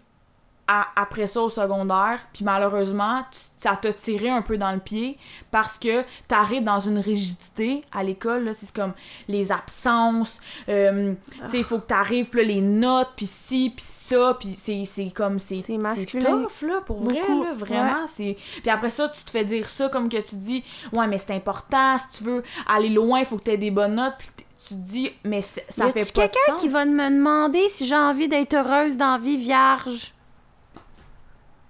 [0.68, 4.78] à- après ça au secondaire, puis malheureusement, tu- ça t'a tiré un peu dans le
[4.80, 5.16] pied
[5.50, 8.92] parce que t'arrives dans une rigidité à l'école, là, c'est comme
[9.28, 11.14] les absences, euh,
[11.44, 14.84] tu sais, il faut que t'arrives, là, les notes, puis ci, puis ça, puis c'est
[14.84, 16.42] c'est comme, c'est C'est masculin.
[16.48, 17.14] tough, là, pour vrai,
[17.44, 18.36] là, vraiment, c'est...
[18.62, 21.32] Puis après ça, tu te fais dire ça, comme que tu dis, ouais, mais c'est
[21.34, 24.74] important, si tu veux aller loin, il faut que t'aies des bonnes notes, puis tu
[24.74, 28.54] te dis, mais ça fait pas quelqu'un qui va me demander si j'ai envie d'être
[28.54, 30.12] heureuse dans la vie vierge?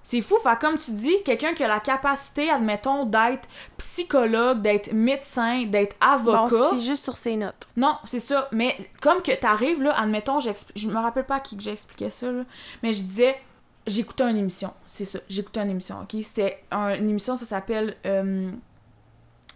[0.09, 4.93] C'est fou, fait comme tu dis, quelqu'un qui a la capacité, admettons, d'être psychologue, d'être
[4.93, 6.77] médecin, d'être Bon, on avocat.
[6.77, 7.67] se juste sur ses notes.
[7.77, 8.49] non, c'est ça.
[8.53, 12.31] Mais comme que t'arrives, là, admettons, je me rappelle pas à qui que j'expliquais ça,
[12.31, 12.45] là,
[12.85, 13.37] mais je disais,
[13.85, 16.23] j'écoutais une émission, c'est ça, j'écoutais une émission, ok?
[16.23, 18.49] C'était un- une émission, ça s'appelle euh,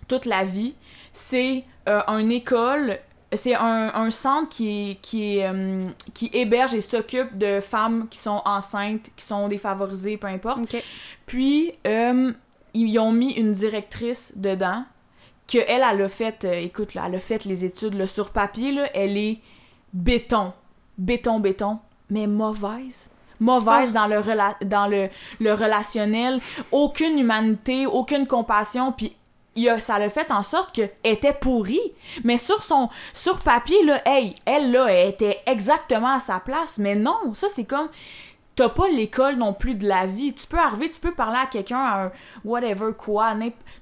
[0.08, 0.74] Toute la vie.
[1.12, 2.98] C'est euh, une école,
[3.32, 8.42] c'est un, un centre qui, qui, euh, qui héberge et s'occupe de femmes qui sont
[8.44, 10.58] enceintes, qui sont défavorisées, peu importe.
[11.26, 12.32] Puis, euh,
[12.74, 14.84] ils ont mis une directrice dedans,
[15.46, 18.30] que elle, elle a fait, euh, écoute, là, elle a fait les études, là, sur
[18.30, 19.38] papier, là, elle est
[19.92, 20.52] béton,
[20.98, 21.78] béton, béton,
[22.08, 23.10] mais mauvaise.
[23.40, 25.08] Mauvaise dans, le, rela- dans le,
[25.40, 26.40] le relationnel,
[26.72, 29.16] aucune humanité, aucune compassion, puis
[29.56, 31.80] il a, ça l'a fait en sorte qu'elle était pourrie.
[32.24, 36.78] Mais sur son sur papier, là, hey, elle, là, elle était exactement à sa place.
[36.78, 37.88] Mais non, ça, c'est comme
[38.56, 40.34] t'as pas l'école non plus de la vie.
[40.34, 42.12] Tu peux arriver, tu peux parler à quelqu'un, à un
[42.44, 43.32] whatever quoi.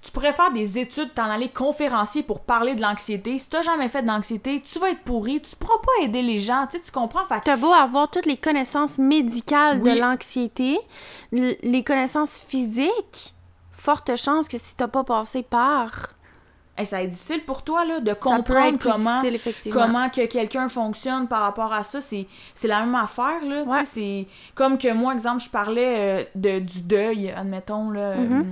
[0.01, 3.39] Tu pourrais faire des études, t'en aller conférencier pour parler de l'anxiété.
[3.41, 6.67] Si t'as jamais fait d'anxiété, tu vas être pourri, tu pourras pas aider les gens,
[6.71, 7.25] tu sais, tu comprends?
[7.25, 9.95] Fait T'as beau avoir toutes les connaissances médicales Oui.
[9.95, 10.79] de l'anxiété,
[11.33, 13.35] les connaissances physiques,
[13.79, 16.15] forte chance que si t'as pas passé par,
[16.77, 20.09] hey, ça va être difficile pour toi, là, de comprendre comment...
[20.11, 23.85] que quelqu'un fonctionne par rapport à ça, c'est c'est la même affaire, là, Ouais.
[23.85, 28.41] c'est comme que moi, exemple, je parlais euh, de, du deuil, admettons, là, Mhm.
[28.41, 28.43] euh,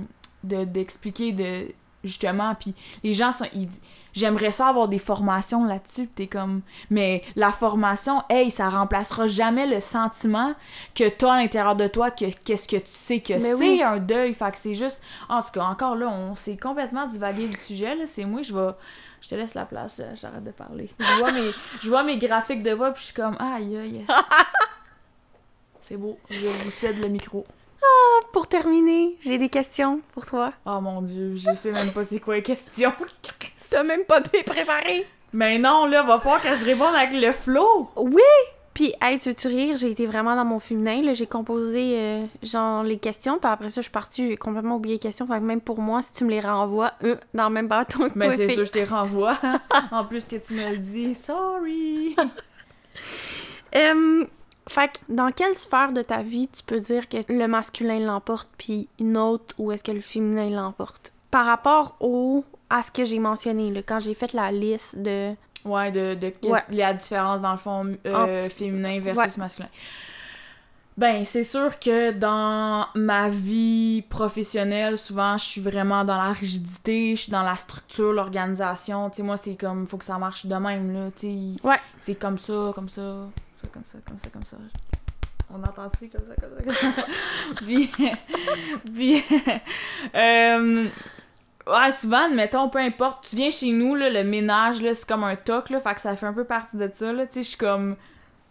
[0.43, 1.67] de d'expliquer de,
[2.03, 2.73] justement, puis
[3.03, 3.69] les gens sont, ils
[4.17, 9.67] j'aimerais ça avoir des formations là-dessus, t'es comme, mais la formation, hey, ça remplacera jamais
[9.67, 10.55] le sentiment
[10.95, 13.81] que t'as à l'intérieur de toi, que qu'est-ce que tu sais que c'est oui.
[13.83, 17.47] un deuil, fait que c'est juste, en tout cas, encore là, on s'est complètement divagué
[17.47, 18.71] du sujet, là, c'est moi, je vais...
[19.19, 20.91] Je te laisse la place, euh, j'arrête de parler.
[20.99, 21.49] Je vois mes,
[21.81, 24.07] je vois mes graphiques de voix, puis je suis comme, aïe, aïe, yes.
[25.81, 27.45] C'est beau, je vous cède le micro.
[28.31, 30.53] Pour terminer, j'ai des questions pour toi.
[30.65, 32.93] Oh mon dieu, je sais même pas c'est quoi les questions.
[33.69, 35.07] T'as même pas pu préparer.
[35.33, 37.89] Mais non, là, va falloir que je réponde avec le flow.
[37.95, 38.21] Oui!
[38.77, 39.75] Puis, hey, tu veux-tu rire?
[39.75, 41.01] J'ai été vraiment dans mon féminin.
[41.01, 41.15] là.
[41.15, 43.39] J'ai composé, euh, genre, les questions.
[43.39, 45.25] Puis après ça, je suis partie, j'ai complètement oublié les questions.
[45.25, 48.07] Fait que même pour moi, si tu me les renvoies, euh, dans le même bâton
[48.07, 49.39] que Mais c'est sûr, je te renvoie.
[49.91, 52.15] en plus que tu me le dis, sorry.
[53.75, 54.25] Euh,
[54.69, 58.49] fait que dans quelle sphère de ta vie tu peux dire que le masculin l'emporte,
[58.59, 61.13] puis une autre où est-ce que le féminin l'emporte?
[61.31, 65.33] Par rapport au à ce que j'ai mentionné, là, quand j'ai fait la liste de...
[65.65, 66.59] Ouais, de, de Ouais.
[66.69, 69.43] la différence dans le fond euh, féminin versus Ouais.
[69.43, 69.69] masculin.
[70.97, 77.15] Ben, c'est sûr que dans ma vie professionnelle, souvent, je suis vraiment dans la rigidité,
[77.15, 79.09] je suis dans la structure, l'organisation.
[79.11, 81.11] Tu sais, moi, c'est comme, faut que ça marche de même, là.
[81.15, 81.77] Tu sais, Ouais.
[82.01, 83.27] c'est comme ça, comme ça,
[83.61, 84.57] ça, comme ça, comme ça, comme ça.
[85.53, 87.05] On entend ça comme ça, comme ça, comme ça.
[87.57, 87.91] puis,
[88.93, 89.23] puis,
[90.15, 90.87] euh,
[91.69, 95.23] ouais, souvent, mettons, peu importe, tu viens chez nous, là, le ménage, là, c'est comme
[95.23, 97.43] un toc, là, fait que ça fait un peu partie de ça, là, tu sais,
[97.43, 97.95] je suis comme,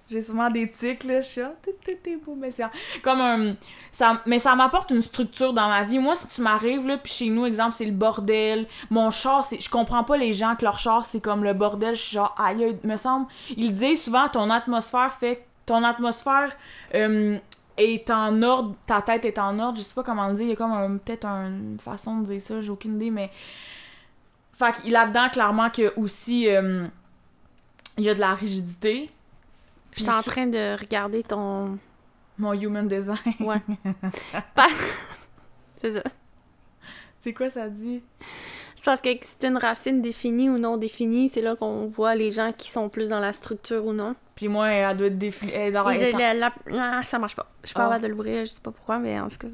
[0.08, 1.42] J'ai souvent des tics, là, je suis
[1.84, 2.64] t'es- beau, mais c'est
[3.02, 3.54] comme un...
[3.90, 5.98] Ça, mais ça m'apporte une structure dans ma vie.
[5.98, 8.66] Moi, si tu m'arrives, là, puis chez nous, exemple, c'est le bordel.
[8.90, 9.60] Mon char, c'est...
[9.60, 11.96] Je comprends pas les gens que leur char, c'est comme le bordel.
[11.96, 13.26] Je suis genre, aïe, me semble...
[13.56, 15.44] Ils disent souvent, ton atmosphère fait...
[15.64, 16.52] Ton atmosphère
[16.94, 17.38] euh,
[17.76, 19.78] est en ordre, ta tête est en ordre.
[19.78, 20.44] Je sais pas comment le dire.
[20.44, 23.30] Il y a comme peut-être une façon de dire ça, j'ai aucune idée, mais...
[24.52, 26.48] Fait que là-dedans, clairement, que aussi...
[26.48, 26.86] euh,
[27.98, 29.10] il y a de la rigidité.
[29.92, 31.78] Je suis en sur- train de regarder ton.
[32.38, 33.16] Mon human design.
[33.40, 33.60] Ouais.
[34.54, 34.68] Pas-
[35.80, 36.02] C'est ça.
[37.18, 38.02] C'est quoi ça dit?
[38.76, 42.30] Je pense que c'est une racine définie ou non définie, c'est là qu'on voit les
[42.30, 44.14] gens qui sont plus dans la structure ou non.
[44.36, 47.46] Puis moi, elle doit être la- la- ça marche pas.
[47.62, 47.84] Je suis pas Ah.
[47.86, 49.48] capable de l'ouvrir, je sais pas pourquoi, mais en tout cas,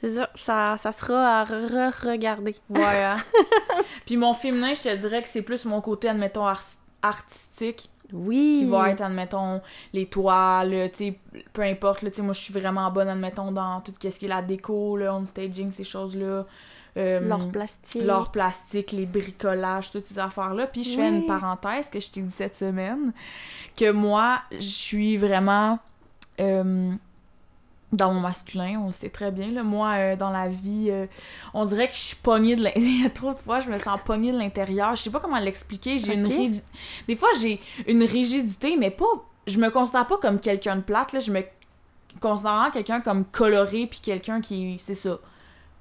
[0.00, 0.30] c'est ça.
[0.34, 0.76] ça.
[0.78, 2.56] Ça sera à re-regarder.
[2.70, 3.16] Ouais, hein?
[4.06, 6.64] Puis mon féminin, je te dirais que c'est plus mon côté, admettons, art-
[7.02, 8.62] artistique, Oui.
[8.64, 9.60] qui va être, admettons,
[9.92, 11.18] les toiles, tu sais,
[11.52, 14.24] peu importe, là, tu sais, moi, je suis vraiment bonne, admettons, dans tout ce qui
[14.24, 16.46] est la déco, le home staging, ces choses-là.
[16.96, 18.02] Euh, L'or plastique.
[18.02, 20.66] l'art plastique, les bricolages, toutes ces affaires-là.
[20.66, 21.16] Puis je fais Oui.
[21.18, 23.12] une parenthèse que je t'ai dit cette semaine,
[23.76, 25.78] que moi, je suis vraiment
[26.40, 26.92] euh,
[27.92, 29.50] dans mon masculin, on le sait très bien.
[29.52, 29.62] Là.
[29.62, 31.06] Moi, euh, dans la vie, euh,
[31.54, 32.90] on dirait que je suis pognée de l'intérieur.
[32.96, 34.94] Il y a trop de fois, je me sens pognée de l'intérieur.
[34.96, 35.98] Je sais pas comment l'expliquer.
[35.98, 36.22] J'ai une
[37.06, 39.04] Des fois, j'ai une rigidité, mais pas...
[39.46, 41.20] Je me considère pas comme quelqu'un de plate, là.
[41.20, 41.42] Je me
[42.20, 44.76] considère vraiment quelqu'un comme coloré, puis quelqu'un qui...
[44.80, 45.18] C'est ça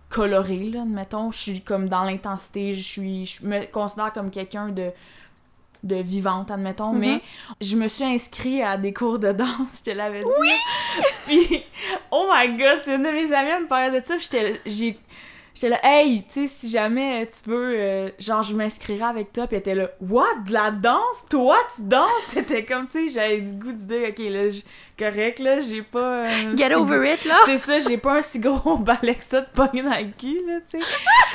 [0.10, 1.32] coloré, là, admettons.
[1.32, 3.26] Je suis comme dans l'intensité, je suis...
[3.26, 4.92] Je me considère comme quelqu'un de
[5.84, 7.00] de vivante, admettons, Mhm.
[7.00, 7.22] mais
[7.62, 10.26] je me suis inscrite à des cours de danse, je te l'avais dit.
[10.40, 10.52] Oui!
[11.28, 11.64] puis,
[12.10, 14.16] oh my god, c'est une de mes amies, elle me parlait de ça,
[14.66, 14.98] j'ai-
[15.56, 19.48] j'étais là, hey, tu sais, si jamais tu veux, euh, genre, je m'inscrirai avec toi,
[19.48, 21.26] puis elle était là, what, de la danse?
[21.30, 22.10] Toi, tu danses?
[22.34, 24.50] T'étais comme, tu sais, j'avais du goût de dire, ok, là,
[25.00, 26.26] correct, là, j'ai pas...
[26.28, 27.36] euh, Get si- over it, là!
[27.46, 30.42] c'est ça, j'ai pas un si gros balai que ça de pogner dans le cul,
[30.46, 30.86] là, tu sais.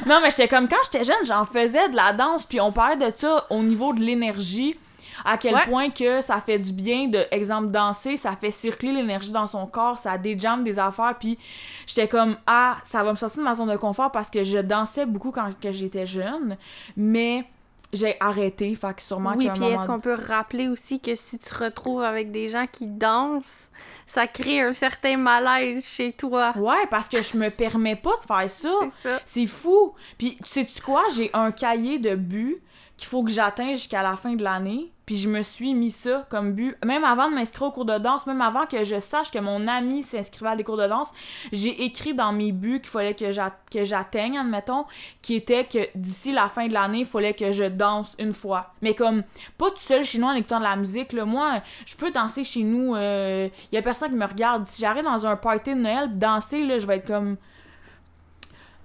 [0.07, 2.97] Non, mais j'étais comme, quand j'étais jeune, j'en faisais de la danse, puis on parlait
[3.11, 4.79] de ça au niveau de l'énergie,
[5.25, 5.65] à quel Ouais.
[5.67, 9.67] point que ça fait du bien de, exemple, danser, ça fait circuler l'énergie dans son
[9.67, 11.39] corps, ça déjamme des affaires, puis
[11.87, 14.59] j'étais comme, ah, ça va me sortir de ma zone de confort parce que je
[14.59, 16.57] dansais beaucoup quand que j'étais jeune,
[16.97, 17.45] mais
[17.93, 21.49] j'ai arrêté, fait que sûrement Oui, puis est-ce qu'on peut rappeler aussi que si tu
[21.51, 23.69] te retrouves avec des gens qui dansent,
[24.07, 26.53] ça crée un certain malaise chez toi?
[26.57, 29.19] Ouais, parce que je me permets pas de faire ça.
[29.25, 29.93] C'est fou.
[30.19, 31.03] Puis, tu sais-tu quoi?
[31.17, 32.63] J'ai un cahier de but
[32.97, 34.93] qu'il faut que j'atteigne jusqu'à la fin de l'année.
[35.11, 36.77] Puis, je me suis mis ça comme but.
[36.85, 39.67] Même avant de m'inscrire au cours de danse, même avant que je sache que mon
[39.67, 41.13] ami s'inscrivait à des cours de danse,
[41.51, 44.85] j'ai écrit dans mes buts qu'il fallait que j'a- que j'atteigne, admettons,
[45.21, 48.73] qui était que d'ici la fin de l'année, il fallait que je danse une fois.
[48.83, 49.25] Mais comme,
[49.59, 51.13] pas tout seul chez nous en écoutant de la musique.
[51.13, 51.25] Là.
[51.25, 52.95] Moi, je peux danser chez nous.
[52.95, 54.65] Il y a personne qui me regarde.
[54.65, 57.37] Si j'arrive dans un party de Noël, danser, là, je vais être comme...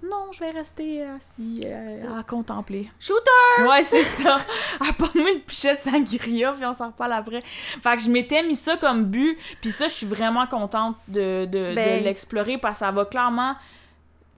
[0.02, 2.90] Non, je vais rester assis euh, à contempler.
[3.00, 3.66] Shooter!
[3.66, 4.38] Ouais, c'est ça.
[4.80, 7.42] À pommer le pichet de sangria, puis on s'en reparle après.
[7.82, 11.46] Fait que je m'étais mis ça comme but, puis ça, je suis vraiment contente de,
[11.46, 12.04] de, de Ben.
[12.04, 13.56] l'explorer parce que ça va clairement.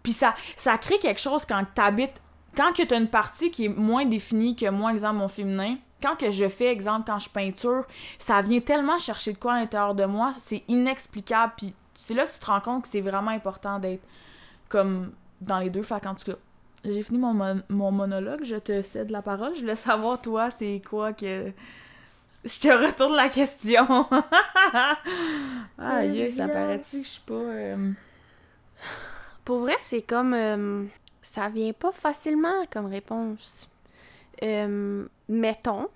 [0.02, 2.14] Puis ça, ça crée quelque chose quand t'habites.
[2.56, 6.16] Quand que t'as une partie qui est moins définie que moi, exemple, mon féminin, quand
[6.16, 7.84] que je fais, exemple, quand je peinture,
[8.18, 12.26] ça vient tellement chercher de quoi à l'intérieur de moi, c'est inexplicable, puis c'est là
[12.26, 14.02] que tu te rends compte que c'est vraiment important d'être
[14.68, 15.82] comme dans les deux.
[15.82, 16.36] Fait qu'en tout cas,
[16.84, 19.54] j'ai fini mon, mon- mon monologue, je te cède la parole.
[19.54, 21.52] Je voulais savoir, toi, c'est quoi que.
[22.44, 24.06] Je te retourne la question.
[25.78, 26.54] Aïe, ça bien.
[26.54, 27.34] paraît-tu que je suis pas.
[27.34, 27.92] euh,
[29.44, 30.34] Pour vrai, c'est comme.
[30.34, 30.84] euh,
[31.22, 33.68] ça vient pas facilement comme réponse.
[34.42, 35.88] Euh, mettons,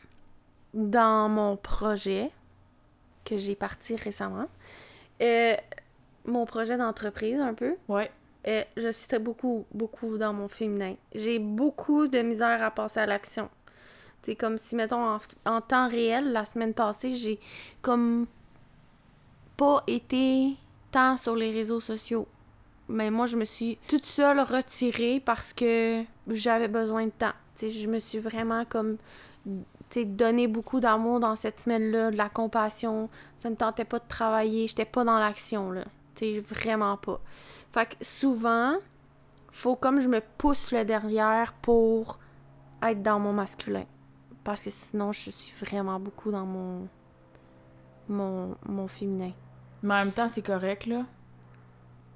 [0.74, 2.30] dans mon projet
[3.24, 4.46] que j'ai parti récemment,
[5.22, 5.54] euh,
[6.26, 8.10] mon projet d'entreprise un peu, Ouais.
[8.48, 10.94] Euh, je suis très beaucoup, beaucoup dans mon féminin.
[11.14, 13.48] J'ai beaucoup de misère à passer à l'action.
[14.22, 17.40] C'est comme si, mettons, en, temps réel, la semaine passée, j'ai
[17.82, 18.26] comme
[19.56, 20.56] pas été
[20.90, 22.26] tant sur les réseaux sociaux.
[22.88, 27.32] Mais moi, je me suis toute seule retirée parce que j'avais besoin de temps.
[27.60, 28.96] Je me suis vraiment comme
[30.00, 33.10] donné beaucoup d'amour dans cette semaine-là, de la compassion.
[33.36, 35.84] Ça me tentait pas de travailler, j'étais pas dans l'action, là.
[36.48, 37.20] Vraiment pas.
[37.72, 38.74] Fait que souvent,
[39.50, 42.18] faut comme je me pousse le derrière pour
[42.82, 43.84] être dans mon masculin.
[44.44, 46.88] Parce que sinon, je suis vraiment beaucoup dans mon
[48.08, 49.32] mon, mon féminin.
[49.82, 51.04] Mais en même temps, c'est correct, là.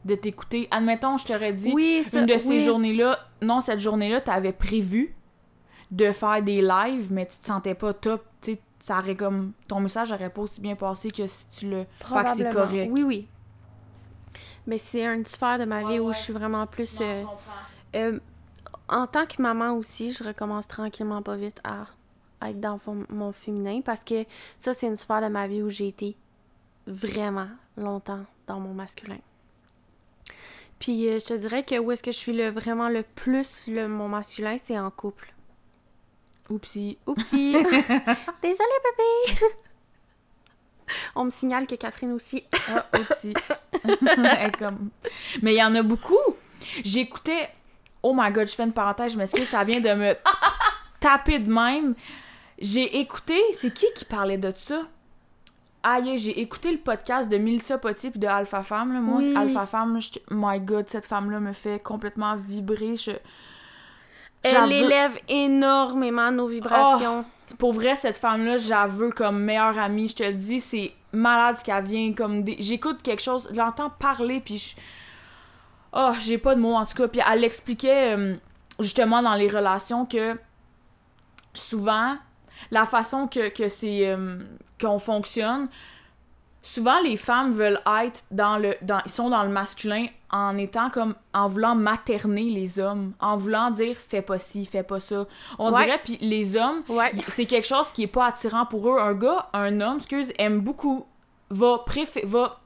[0.04, 0.68] De t'écouter.
[0.70, 2.60] Admettons, je t'aurais dit, Oui, ça, une de ces oui.
[2.60, 5.14] journées-là, non, cette journée-là, t'avais prévu
[5.90, 8.24] de faire des lives, mais tu te sentais pas top.
[8.40, 9.52] Tu sais, ça aurait comme.
[9.68, 11.86] Ton message aurait pas aussi bien passé que si tu le.
[12.04, 12.90] Fait que c'est correct.
[12.92, 13.28] Oui, oui.
[14.66, 16.12] Mais c'est une sphère de ma vie où ouais.
[16.12, 17.00] je suis vraiment plus.
[17.00, 17.24] Non, euh,
[17.94, 18.18] je euh,
[18.88, 21.86] en tant que maman aussi, je recommence tranquillement pas vite à,
[22.40, 24.24] à être dans mon, mon féminin parce que
[24.58, 26.16] ça, c'est une sphère de ma vie où j'ai été
[26.86, 29.18] vraiment longtemps dans mon masculin.
[30.78, 33.66] Puis euh, je te dirais que où est-ce que je suis le, vraiment le plus
[33.66, 35.32] le, mon masculin, c'est en couple.
[36.48, 36.98] Oupsie.
[37.06, 37.52] Oupsie!
[38.42, 39.56] Désolée, bébé!
[41.14, 42.44] On me signale que Catherine aussi.
[42.74, 44.90] Ah, est comme...
[45.42, 46.14] Mais il y en a beaucoup.
[46.84, 47.50] J'écoutais.
[48.02, 50.14] Oh my god, je fais une parenthèse, je m'excuse, ça vient de me
[51.00, 51.94] taper de même.
[52.58, 53.38] J'ai écouté.
[53.52, 54.82] C'est qui qui parlait de ça?
[55.82, 58.92] Aïe, j'ai écouté le podcast de Melissa Potier puis de Alpha Femme.
[58.92, 59.00] Là.
[59.00, 59.34] Moi, Oui.
[59.36, 62.96] Alpha Femme, j'étais- my god, cette femme-là me fait complètement vibrer.
[62.96, 63.12] Je...
[64.54, 67.24] Elle élève énormément nos vibrations.
[67.58, 70.08] Pour vrai, cette femme-là, j'avoue comme meilleure amie.
[70.08, 72.56] Je te le dis, c'est malade ce qu'elle vient comme des...
[72.58, 74.76] J'écoute quelque chose, je l'entends parler, puis je...
[75.92, 77.08] Oh, j'ai pas de mots, en tout cas.
[77.08, 78.34] Puis elle expliquait, euh,
[78.80, 80.36] justement, dans les relations, que
[81.54, 82.16] souvent,
[82.70, 84.08] la façon que, que c'est...
[84.08, 84.38] euh,
[84.78, 85.68] qu'on fonctionne,
[86.66, 88.74] souvent, les femmes veulent être dans le...
[88.82, 91.14] Dans, ils sont dans le masculin en étant comme...
[91.32, 93.12] En voulant materner les hommes.
[93.20, 95.26] En voulant dire «fais pas ci, fais pas ça».
[95.58, 95.84] On Ouais.
[95.84, 97.12] dirait, puis les hommes Ouais.
[97.28, 98.98] c'est quelque chose qui est pas attirant pour eux.
[98.98, 101.06] Un gars, un homme, excuse, aime beaucoup,
[101.50, 102.58] va préfé va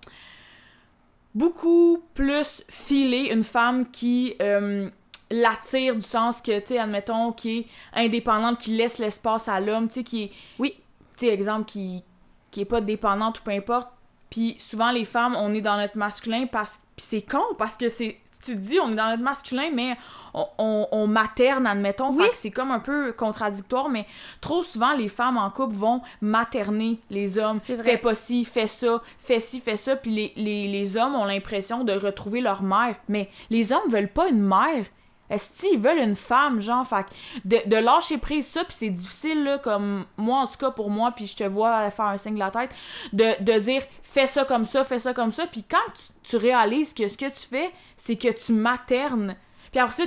[1.34, 4.90] beaucoup plus filer une femme qui euh,
[5.30, 9.88] l'attire du sens que, tu sais, admettons, qui est indépendante, qui laisse l'espace à l'homme,
[9.88, 10.74] tu sais, qui est, Oui.
[11.16, 12.03] tu sais, exemple, qui,
[12.51, 13.88] qui est pas dépendante ou peu importe.
[14.30, 17.88] Puis souvent, les femmes, on est dans notre masculin parce puis c'est con, parce que
[17.88, 18.18] c'est.
[18.42, 19.98] Tu te dis, on est dans notre masculin, mais
[20.32, 22.11] on, on, on materne, admettons.
[22.11, 22.24] Oui.
[22.24, 24.07] Fait que c'est comme un peu contradictoire, mais
[24.40, 27.59] trop souvent, les femmes en couple vont materner les hommes.
[27.59, 27.84] C'est vrai.
[27.84, 29.94] Fais pas ci, fais ça, fais ci, fais ça.
[29.94, 32.96] Puis les, les, les hommes ont l'impression de retrouver leur mère.
[33.09, 34.86] Mais les hommes veulent pas une mère.
[35.31, 36.87] Est-ce qu'ils veulent une femme, genre?
[36.87, 37.07] Fait
[37.45, 40.91] de, de lâcher prise ça, puis c'est difficile, là, comme moi, en tout cas, pour
[40.91, 42.70] moi, puis je te vois faire un signe de la tête,
[43.12, 46.37] de, de dire fais ça comme ça, fais ça comme ça, puis quand tu, tu
[46.37, 49.37] réalises que ce que tu fais, c'est que tu maternes.
[49.70, 50.03] Puis après ça,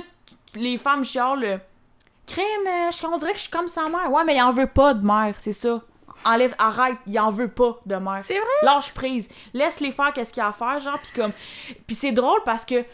[0.54, 1.60] les femmes chialent,
[2.26, 4.10] crème, euh, je- on dirait que je suis comme sa mère.
[4.12, 5.80] Ouais, mais il en veut pas de mère, c'est ça.
[6.24, 8.22] Enlève, arrête, il en veut pas de mère.
[8.24, 8.46] C'est vrai?
[8.62, 9.28] Lâche prise.
[9.52, 11.32] Laisse-les faire qu'est-ce qu'il y a à faire, genre, puis comme...
[11.86, 12.84] Puis c'est drôle parce que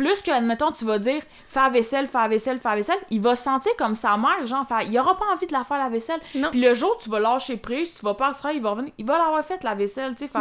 [0.00, 2.98] plus que, admettons, tu vas dire «fais la vaisselle, fais la vaisselle, fais la vaisselle»,
[3.10, 5.62] il va se sentir comme sa mère, genre, faire, il aura pas envie de la
[5.62, 6.20] faire la vaisselle.
[6.34, 6.50] Non.
[6.50, 8.94] Puis le jour où tu vas lâcher prise, tu vas pas se il va revenir,
[8.96, 10.38] il va l'avoir fait la vaisselle, tu sais, que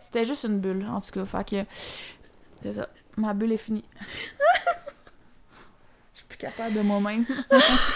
[0.00, 1.64] C'était juste une bulle, en tout cas, fait que...
[2.62, 3.84] C'est ça, ma bulle est finie.
[6.14, 7.26] Je suis plus capable de moi-même.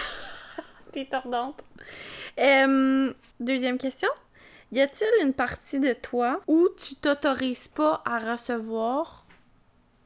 [0.91, 1.63] T'es tordante.
[2.39, 4.09] Euh, deuxième question.
[4.73, 9.25] Y a-t-il une partie de toi où tu t'autorises pas à recevoir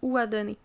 [0.03, 0.59] ou à donner?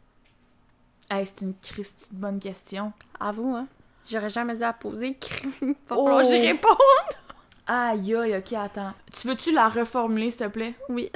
[1.21, 2.93] Hey, c'est une Christie de bonne question.
[3.21, 3.67] À vous, hein?
[4.11, 5.19] J'aurais jamais dû la poser.
[5.63, 6.05] Va Oh.
[6.05, 6.77] falloir que j'y réponde.
[7.67, 8.93] Aïe, aïe, ok, attends.
[9.13, 10.75] Tu veux-tu la reformuler, s'il te plaît?
[10.91, 11.11] Oui.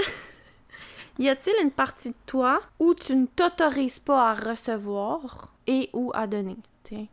[1.18, 6.10] y a-t-il une partie de toi où tu ne t'autorises pas à recevoir et ou
[6.14, 6.56] à donner?
[6.84, 7.06] Tiens,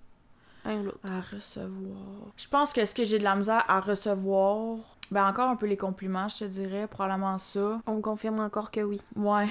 [0.63, 0.99] un ou l'autre.
[1.03, 1.97] À recevoir.
[2.37, 4.77] Je pense que ce que j'ai de la misère à recevoir,
[5.11, 7.81] ben encore un peu les compliments, je te dirais, probablement ça.
[7.87, 9.01] On me confirme encore que oui.
[9.17, 9.49] Ouais.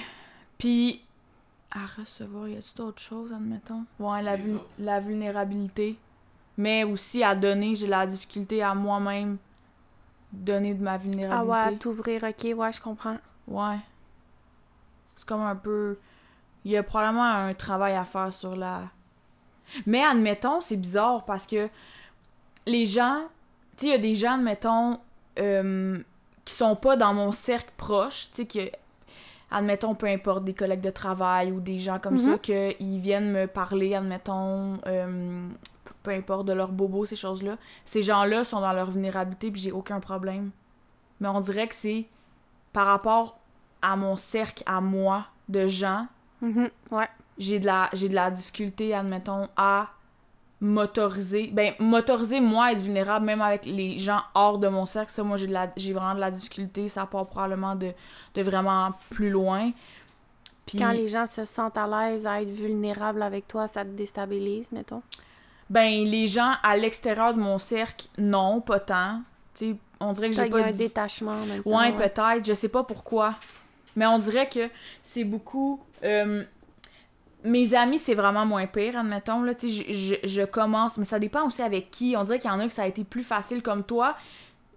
[0.57, 1.05] Puis,
[1.75, 3.85] à recevoir, y a-tu d'autres choses, admettons?
[3.99, 5.99] Ouais, la, vul- la vulnérabilité.
[6.57, 9.39] Mais aussi à donner, j'ai la difficulté à moi-même
[10.33, 11.51] donner de ma Ah vulnérabilité.
[11.51, 13.19] ouais, à t'ouvrir, ok, ouais, je comprends.
[13.49, 13.79] Ouais.
[15.17, 15.99] C'est comme un peu.
[16.65, 18.83] Il y a probablement un travail à faire sur la.
[19.87, 21.69] Mais admettons, c'est bizarre parce que
[22.67, 23.25] les gens.
[23.77, 24.99] Tu sais, il y a des gens, admettons,
[25.41, 26.01] euh,
[26.45, 28.71] qui sont pas dans mon cercle proche, tu sais, que.
[29.51, 32.39] Admettons, peu importe, des collègues de travail ou des gens comme ça, Mhm.
[32.39, 35.49] qu'ils viennent me parler, admettons, euh,
[36.03, 37.57] peu importe, de leur bobo, ces choses-là.
[37.85, 40.51] Ces gens-là sont dans leur vulnérabilité, puis j'ai aucun problème.
[41.21, 42.07] Mais on dirait que c'est
[42.73, 43.39] par rapport
[43.83, 46.07] à mon cercle, à moi, de gens,
[46.91, 47.09] Ouais.
[47.39, 49.89] j'ai de la j'ai de la difficulté, admettons, à
[50.65, 51.49] m'autoriser.
[51.53, 55.23] Ben, m'autoriser, moi, à être vulnérable, même avec les gens hors de mon cercle, ça,
[55.23, 56.89] moi, j'ai de la j'ai vraiment de la difficulté.
[56.89, 57.93] Ça part probablement de,
[58.35, 59.71] de vraiment plus loin.
[60.67, 63.91] Puis, Quand les gens se sentent à l'aise à être vulnérables avec toi, ça te
[63.91, 65.03] déstabilise, mettons?
[65.71, 69.23] ben, les gens à l'extérieur de mon cercle, non, pas tant.
[69.55, 71.79] Tu sais, on dirait que j'ai y pas a un détachement en même temps.
[71.79, 72.45] Ouais, peut-être.
[72.45, 73.35] Je sais pas pourquoi.
[73.97, 74.69] Mais on dirait que
[75.03, 75.81] c'est beaucoup.
[76.03, 76.45] euh,
[77.45, 79.43] mes amis, c'est vraiment moins pire, admettons.
[79.43, 82.15] Là, je, je, je commence, mais ça dépend aussi avec qui.
[82.17, 84.17] On dirait qu'il y en a que ça a été plus facile comme toi.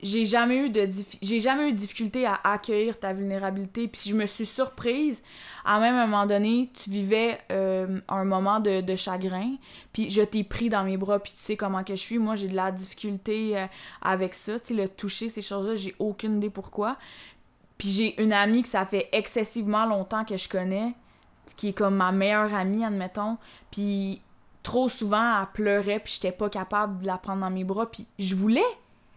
[0.02, 0.88] j'ai jamais eu de
[1.22, 5.24] j'ai jamais eu de difficulté à accueillir ta vulnérabilité puis je me suis surprise
[5.66, 9.56] à même un moment donné tu vivais euh, un moment de, de chagrin
[9.94, 12.36] puis je t'ai pris dans mes bras puis tu sais comment que je suis moi
[12.36, 13.66] j'ai de la difficulté euh,
[14.02, 16.98] avec ça tu le toucher ces choses là j'ai aucune idée pourquoi
[17.80, 20.94] puis j'ai une amie que ça fait excessivement longtemps que je connais
[21.56, 23.38] qui est comme ma meilleure amie admettons
[23.72, 24.22] puis
[24.64, 28.08] trop souvent elle pleurait puis j'étais pas capable de la prendre dans mes bras puis
[28.20, 28.62] je voulais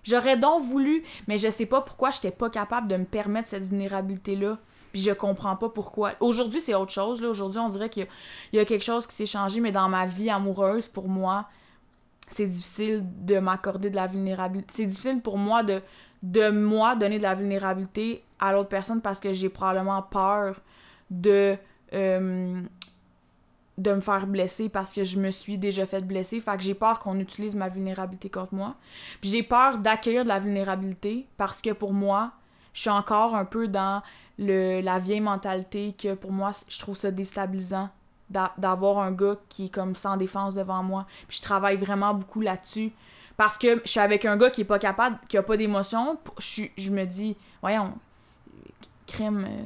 [0.02, 3.64] J'aurais donc voulu, mais je sais pas pourquoi j'étais pas capable de me permettre cette
[3.64, 4.58] vulnérabilité-là.
[4.92, 6.12] Puis je comprends pas pourquoi.
[6.20, 7.22] Aujourd'hui, c'est autre chose.
[7.22, 8.06] Aujourd'hui, on dirait qu'il
[8.52, 11.46] y, y a quelque chose qui s'est changé, mais dans ma vie amoureuse, pour moi,
[12.28, 14.72] c'est difficile de m'accorder de la vulnérabilité.
[14.74, 15.80] C'est difficile pour moi de,
[16.22, 20.60] de moi donner de la vulnérabilité à l'autre personne parce que j'ai probablement peur
[21.10, 21.56] de,
[21.94, 22.62] euh,
[23.78, 26.40] de me faire blesser parce que je me suis déjà fait blesser.
[26.40, 28.74] Fait que j'ai peur qu'on utilise ma vulnérabilité contre moi.
[29.20, 32.32] Puis j'ai peur d'accueillir de la vulnérabilité parce que pour moi,
[32.72, 34.02] je suis encore un peu dans
[34.38, 37.88] la vieille mentalité que pour moi, je trouve ça déstabilisant
[38.28, 41.06] d'a- d'avoir un gars qui est comme sans défense devant moi.
[41.28, 42.92] Puis je travaille vraiment beaucoup là-dessus.
[43.36, 46.18] Parce que je suis avec un gars qui est pas capable, qui a pas d'émotion.
[46.38, 47.94] Je, je me dis, voyons,
[49.06, 49.62] crème, euh,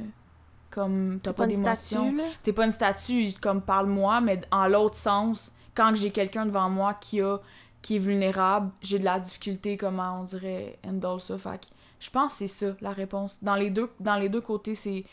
[0.75, 2.13] comme t'as pas, d'émotion.
[2.43, 6.93] T'es pas une statue, comme parle-moi, mais en l'autre sens, quand j'ai quelqu'un devant moi
[6.93, 7.37] qui a
[7.81, 11.37] qui est vulnérable, j'ai de la difficulté, comment on dirait, handle ça.
[11.37, 11.65] Fait que
[11.99, 13.43] je pense que c'est ça, la réponse.
[13.43, 15.05] Dans les deux, dans les deux côtés, c'est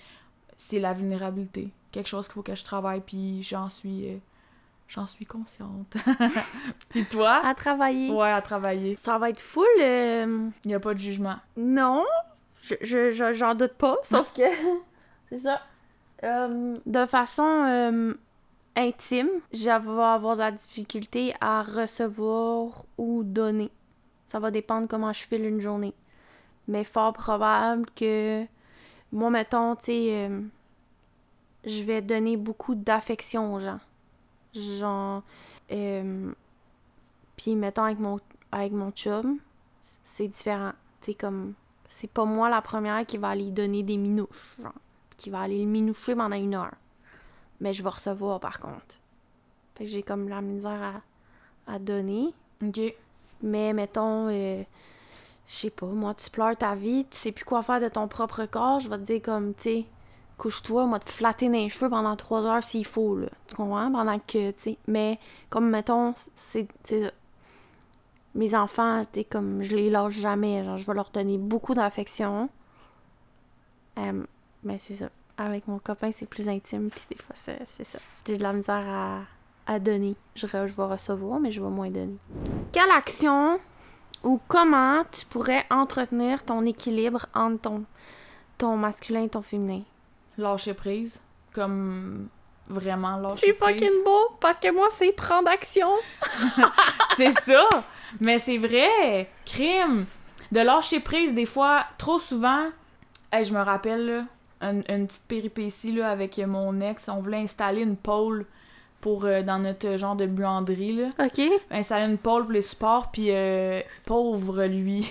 [0.56, 1.70] c'est la vulnérabilité.
[1.90, 4.16] Quelque chose qu'il faut que je travaille, puis j'en suis euh,
[4.88, 5.96] j'en suis consciente.
[6.88, 7.40] puis toi?
[7.44, 8.10] À travailler.
[8.10, 8.96] Ouais, à travailler.
[8.98, 9.66] Ça va être full.
[9.80, 11.36] euh, Il y a pas de jugement.
[11.56, 12.04] Non,
[12.62, 14.42] je, je, je- j'en doute pas, sauf que
[15.33, 15.62] c'est ça.
[16.24, 18.12] Euh, de façon euh,
[18.76, 23.70] intime, je vais avoir de la difficulté à recevoir ou donner.
[24.26, 25.95] Ça va dépendre comment je file une journée.
[26.68, 28.45] Mais fort probable que
[29.11, 30.43] moi, mettons, tu sais, euh,
[31.64, 33.80] je vais donner beaucoup d'affection aux gens.
[34.53, 35.22] Genre,
[37.37, 38.18] puis mettons avec mon,
[38.53, 39.39] avec mon chum,
[40.05, 40.72] c'est différent.
[41.01, 41.55] Tu sais, comme
[41.89, 44.74] c'est pas moi la première qui va aller donner des minouches, genre,
[45.23, 46.75] qui va aller le minoucher pendant une heure.
[47.61, 48.97] Mais je vais recevoir par contre.
[49.77, 51.03] Fait que j'ai comme la misère
[51.68, 52.35] à, à donner.
[52.64, 52.81] OK.
[53.43, 54.62] Mais mettons, euh,
[55.47, 58.09] je sais pas, moi, tu pleures ta vie, tu sais plus quoi faire de ton
[58.09, 59.87] propre corps, je vais te dire comme, tu sais,
[60.39, 63.29] couche-toi, moi, te flatter dans les cheveux pendant trois heures s'il faut, là.
[63.47, 63.91] Tu comprends?
[63.91, 65.18] Pendant que, tu sais, mais
[65.51, 66.68] comme, mettons, c'est.
[68.35, 71.75] Mes enfants, tu sais, comme, je les lâche jamais, genre, je vais leur donner beaucoup
[71.75, 72.49] d'affection.
[73.99, 74.25] Euh,
[74.64, 75.06] mais c'est ça.
[75.38, 77.98] Avec mon copain, c'est plus intime, puis des fois, c'est, c'est ça.
[78.26, 79.20] J'ai de la misère à,
[79.66, 80.14] à donner.
[80.34, 82.16] Je, re- je vais recevoir, mais je vais moins donner.
[82.72, 83.58] Quelle action
[84.22, 87.84] ou comment tu pourrais entretenir ton équilibre entre ton,
[88.58, 89.82] ton masculin et ton féminin?
[90.38, 91.20] Lâcher prise.
[91.52, 92.28] Comme
[92.68, 93.80] vraiment lâcher C'est prise.
[93.80, 95.88] fucking beau parce que moi, c'est prendre action.
[97.16, 97.66] C'est ça!
[98.20, 99.28] Mais c'est vrai!
[99.44, 100.06] Crime!
[100.50, 102.66] De lâcher prise, des fois, trop souvent.
[103.30, 104.24] Hey, je me rappelle, là,
[104.62, 107.08] une, une petite péripétie là, avec mon ex.
[107.08, 108.46] On voulait installer une pôle
[109.02, 110.94] pour, euh, dans notre genre de buanderie.
[110.94, 111.08] Là.
[111.18, 111.42] OK?
[111.70, 115.06] Installer une pôle pour les supports, puis euh, pauvre lui.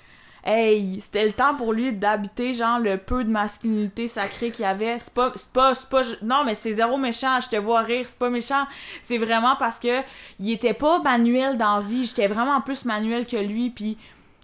[0.44, 4.68] hey, c'était le temps pour lui d'habiter, genre, le peu de masculinité sacrée qu'il y
[4.68, 4.98] avait.
[4.98, 8.06] C'est pas, c'est pas, c'est pas, non, mais c'est zéro méchant, je te vois rire,
[8.08, 8.64] c'est pas méchant.
[9.02, 10.00] C'est vraiment parce que
[10.40, 13.98] il était pas manuel dans la vie, j'étais vraiment plus manuel que lui, puis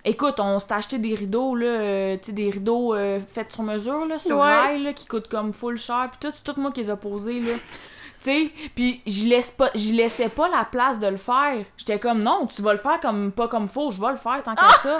[0.04, 3.62] écoute, on s'est acheté des rideaux, là, euh, tu sais, des rideaux euh, faits sur
[3.62, 4.42] mesure, là, sur Ouais.
[4.42, 6.96] rail, là, qui coûtent comme full cher, puis tout, c'est tout moi qui les ai
[6.96, 7.52] posés, là.
[8.24, 11.56] Tu sais, puis je laisse pas je laissais pas la place de le faire.
[11.76, 14.40] J'étais comme non, tu vas le faire comme pas comme faut, je vais le faire
[14.44, 14.98] tant que ça.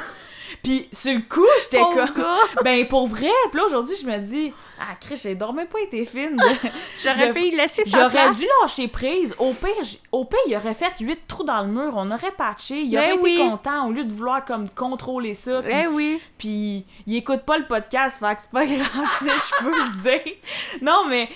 [0.61, 2.11] Puis sur le coup, j'étais comme
[2.65, 4.53] ben pour vrai, puis là aujourd'hui, je me dis
[4.91, 6.37] ah Chris, j'ai dormi pas été fine.
[7.03, 9.35] J'aurais pu laisser sa J'aurais dû lâcher prise.
[9.39, 9.71] Au pire,
[10.11, 12.99] au pire, il aurait fait huit trous dans le mur, on aurait patché, il Ben
[13.15, 13.35] aurait oui.
[13.35, 15.63] été content au lieu de vouloir comme contrôler ça.
[15.63, 16.21] puis- Eh oui.
[16.39, 20.35] puis il écoute pas le podcast, fait que c'est pas grave, je peux le dire.
[20.83, 21.29] Non, mais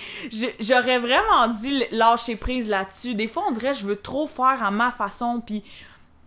[0.61, 3.15] j'aurais vraiment dû lâcher prise là-dessus.
[3.15, 5.63] Des fois, on dirait je veux trop faire à ma façon, puis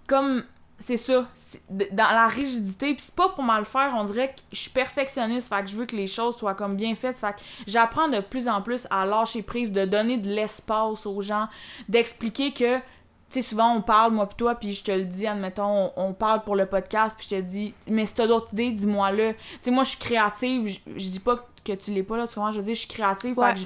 [0.08, 0.44] comme
[0.80, 1.28] c'est ça,
[1.70, 5.54] dans la rigidité, puis c'est pas pour mal faire, on dirait que je suis perfectionniste,
[5.54, 8.22] fait que je veux que les choses soient comme bien faites, fait que j'apprends de
[8.22, 11.48] plus en plus à lâcher prise, de donner de l'espace aux gens,
[11.90, 12.80] d'expliquer que
[13.30, 16.14] tu sais, souvent on parle, moi pis toi, puis je te le dis, admettons, on,
[16.14, 19.34] parle pour le podcast, puis je te dis, mais si t'as d'autres idées, dis-moi-le.
[19.34, 21.44] Tu sais, moi je suis créative, je dis pas que
[21.74, 23.54] tu l'es pas, là, tu vois, je veux dire, je suis créative, Ouais.
[23.54, 23.60] que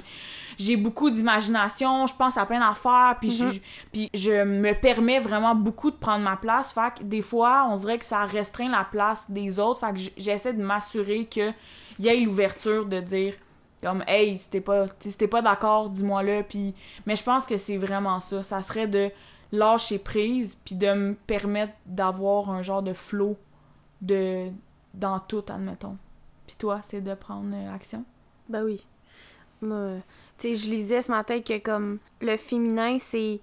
[0.58, 3.52] j'ai beaucoup d'imagination, je pense à plein d'affaires, puis, Mhm.
[3.52, 3.60] je,
[3.92, 7.76] puis je me permets vraiment beaucoup de prendre ma place, fait que des fois, on
[7.76, 11.52] dirait que ça restreint la place des autres, fait que j'essaie de m'assurer que
[11.98, 13.34] y ait l'ouverture de dire
[13.82, 16.74] comme hey si t'es pas si pas d'accord dis-moi le puis
[17.06, 19.10] mais je pense que c'est vraiment ça ça serait de
[19.52, 23.36] lâcher prise puis de me permettre d'avoir un genre de flow
[24.00, 24.48] de
[24.94, 25.96] dans tout admettons
[26.58, 28.04] toi c'est de prendre euh, action?
[28.48, 28.84] Ben oui.
[29.60, 29.68] Tu
[30.38, 33.40] sais, je lisais ce matin que comme le féminin, c'est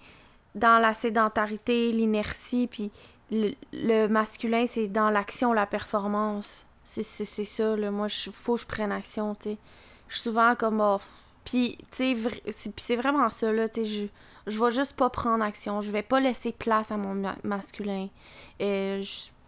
[0.55, 2.91] dans la sédentarité, l'inertie, puis
[3.31, 6.65] le, masculin, c'est dans l'action, la performance.
[6.83, 7.89] C'est ça, là.
[7.89, 9.57] Moi, il faut que je prenne action, tu sais.
[10.09, 10.99] Je suis souvent comme, oh.
[11.45, 14.09] Puis, tu sais, c'est vraiment ça, là, tu sais.
[14.45, 15.79] Je, je vais juste pas prendre action.
[15.79, 18.09] Je vais pas laisser place à mon ma- masculin.
[18.61, 19.01] Euh,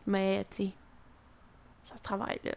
[0.07, 0.71] mais, tu sais,
[1.83, 2.53] ça se travaille, là.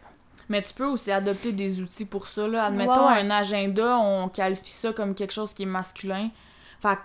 [0.49, 2.65] Mais tu peux aussi adopter des outils pour ça là.
[2.65, 6.29] Admettons Ouais, un agenda on qualifie ça comme quelque chose qui est masculin.
[6.81, 7.01] Fait que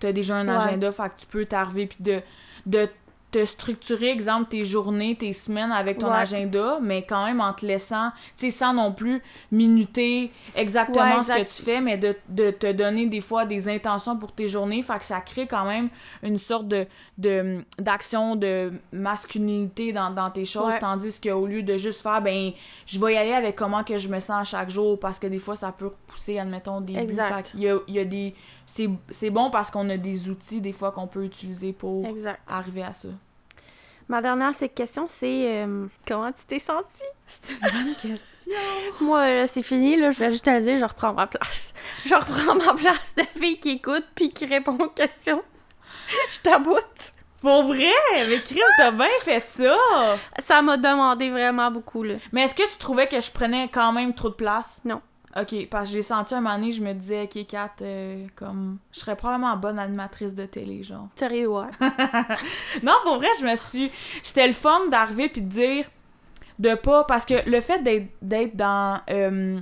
[0.00, 0.54] t'as déjà un Ouais.
[0.56, 2.20] agenda fait que tu peux t'arriver puis de
[2.66, 2.88] de
[3.30, 6.16] te structurer, exemple, tes journées, tes semaines avec ton Ouais.
[6.18, 9.22] agenda, mais quand même en te laissant, tu sais, sans non plus
[9.52, 13.68] minuter exactement Ouais, ce que tu fais, mais de, de te donner des fois des
[13.68, 15.88] intentions pour tes journées, fait que ça crée quand même
[16.22, 16.86] une sorte de
[17.18, 20.78] de- d'action de, masculinité dans, dans tes choses, Ouais.
[20.78, 22.52] tandis qu'au lieu de juste faire, ben,
[22.86, 25.26] je vais y aller avec comment que je me sens à chaque jour, parce que
[25.26, 27.16] des fois, ça peut repousser, admettons, des buts.
[27.50, 28.34] Qu'il y a, il y a des...
[29.10, 32.40] C'est bon parce qu'on a des outils, des fois, qu'on peut utiliser pour Exact.
[32.48, 33.08] arriver à ça.
[34.08, 37.04] Ma dernière question, c'est euh, comment tu t'es sentie?
[37.28, 38.52] C'est une bonne question.
[39.00, 41.72] Moi, là, c'est fini, là, je vais juste te le dire, je reprends ma place.
[42.04, 45.42] Je reprends ma place de fille qui écoute puis qui répond aux questions.
[46.32, 47.12] Je t'aboute.
[47.40, 47.92] Pour vrai?
[48.28, 49.74] Mais Chris, t'as bien fait ça!
[50.44, 52.16] Ça m'a demandé vraiment beaucoup, là.
[52.32, 54.80] Mais est-ce que tu trouvais que je prenais quand même trop de place?
[54.84, 55.00] Non.
[55.36, 58.78] Ok, parce que j'ai senti un moment donné, je me disais, ok, Kat, euh, comme,
[58.92, 61.06] je serais probablement bonne animatrice de télé, genre.
[61.16, 61.66] Sérieux, ouais.
[62.82, 63.92] Non, pour vrai, je me suis.
[64.24, 65.84] J'étais le fun d'arriver puis de dire
[66.58, 67.04] de pas.
[67.04, 69.00] Parce que le fait d'être d'être dans.
[69.08, 69.60] euh,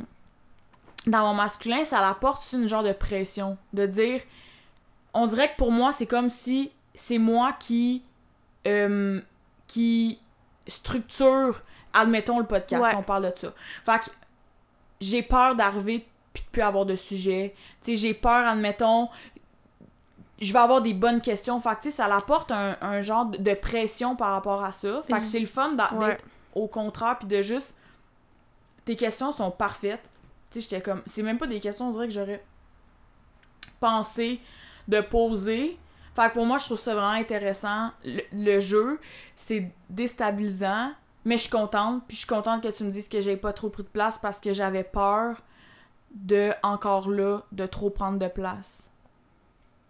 [1.06, 3.58] dans mon masculin, ça apporte une genre de pression.
[3.74, 4.22] De dire.
[5.14, 8.02] On dirait que pour moi, c'est comme si c'est moi qui.
[8.66, 9.20] euh,
[9.66, 10.18] qui
[10.66, 11.60] structure,
[11.92, 12.82] admettons, le podcast.
[12.82, 12.94] Ouais.
[12.96, 13.52] On parle de ça.
[13.84, 14.10] Fait que
[15.00, 17.54] j'ai peur d'arriver puis de plus avoir de sujet.
[17.82, 19.08] Tu sais, j'ai peur, admettons,
[20.40, 21.58] je vais avoir des bonnes questions.
[21.60, 25.02] Fait que, tu sais, ça apporte un, un genre de pression par rapport à ça.
[25.04, 26.08] Fait que c'est le fun Ouais.
[26.08, 26.24] d'être
[26.54, 27.74] au contraire, puis de juste...
[28.84, 30.10] Tes questions sont parfaites.
[30.50, 31.02] Tu sais, j'étais comme...
[31.06, 32.42] C'est même pas des questions, on dirait que j'aurais
[33.80, 34.40] pensé
[34.86, 35.78] de poser.
[36.14, 37.90] Fait que pour moi, je trouve ça vraiment intéressant.
[38.04, 38.98] Le, le jeu,
[39.36, 40.92] c'est déstabilisant,
[41.28, 42.02] mais je suis contente.
[42.08, 44.18] Puis je suis contente que tu me dises que j'ai pas trop pris de place
[44.18, 45.36] parce que j'avais peur
[46.14, 48.90] de, encore là, de trop prendre de place.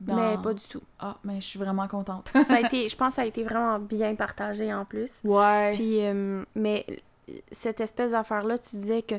[0.00, 0.82] Dans- Mais pas du tout.
[1.00, 2.30] Ah, mais je suis vraiment contente.
[2.32, 5.12] Ça a été, je pense que ça a été vraiment bien partagé en plus.
[5.24, 5.72] ouais.
[5.74, 6.84] Puis, euh, mais
[7.52, 9.16] cette espèce d'affaire-là, tu disais que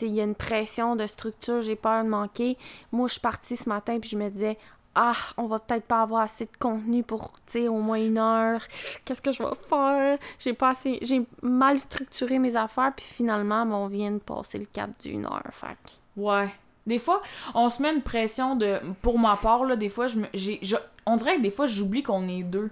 [0.00, 2.58] il y a une pression de structure, j'ai peur de manquer.
[2.90, 4.58] Moi, je suis partie ce matin, puis je me disais,
[4.94, 8.18] ah, on va peut-être pas avoir assez de contenu pour, tu sais, au moins une
[8.18, 8.60] heure.
[9.04, 10.18] Qu'est-ce que je vais faire?
[10.38, 14.58] J'ai pas assez, j'ai mal structuré mes affaires, puis finalement, ben, on vient de passer
[14.58, 15.42] le cap d'une heure.
[15.52, 15.76] Fait
[16.16, 16.48] Ouais.
[16.86, 17.22] Des fois,
[17.54, 18.78] on se met une pression de.
[19.00, 20.76] Pour ma part, là, des fois, je j'ai- je-
[21.06, 22.70] on dirait que des fois, j'oublie qu'on est deux.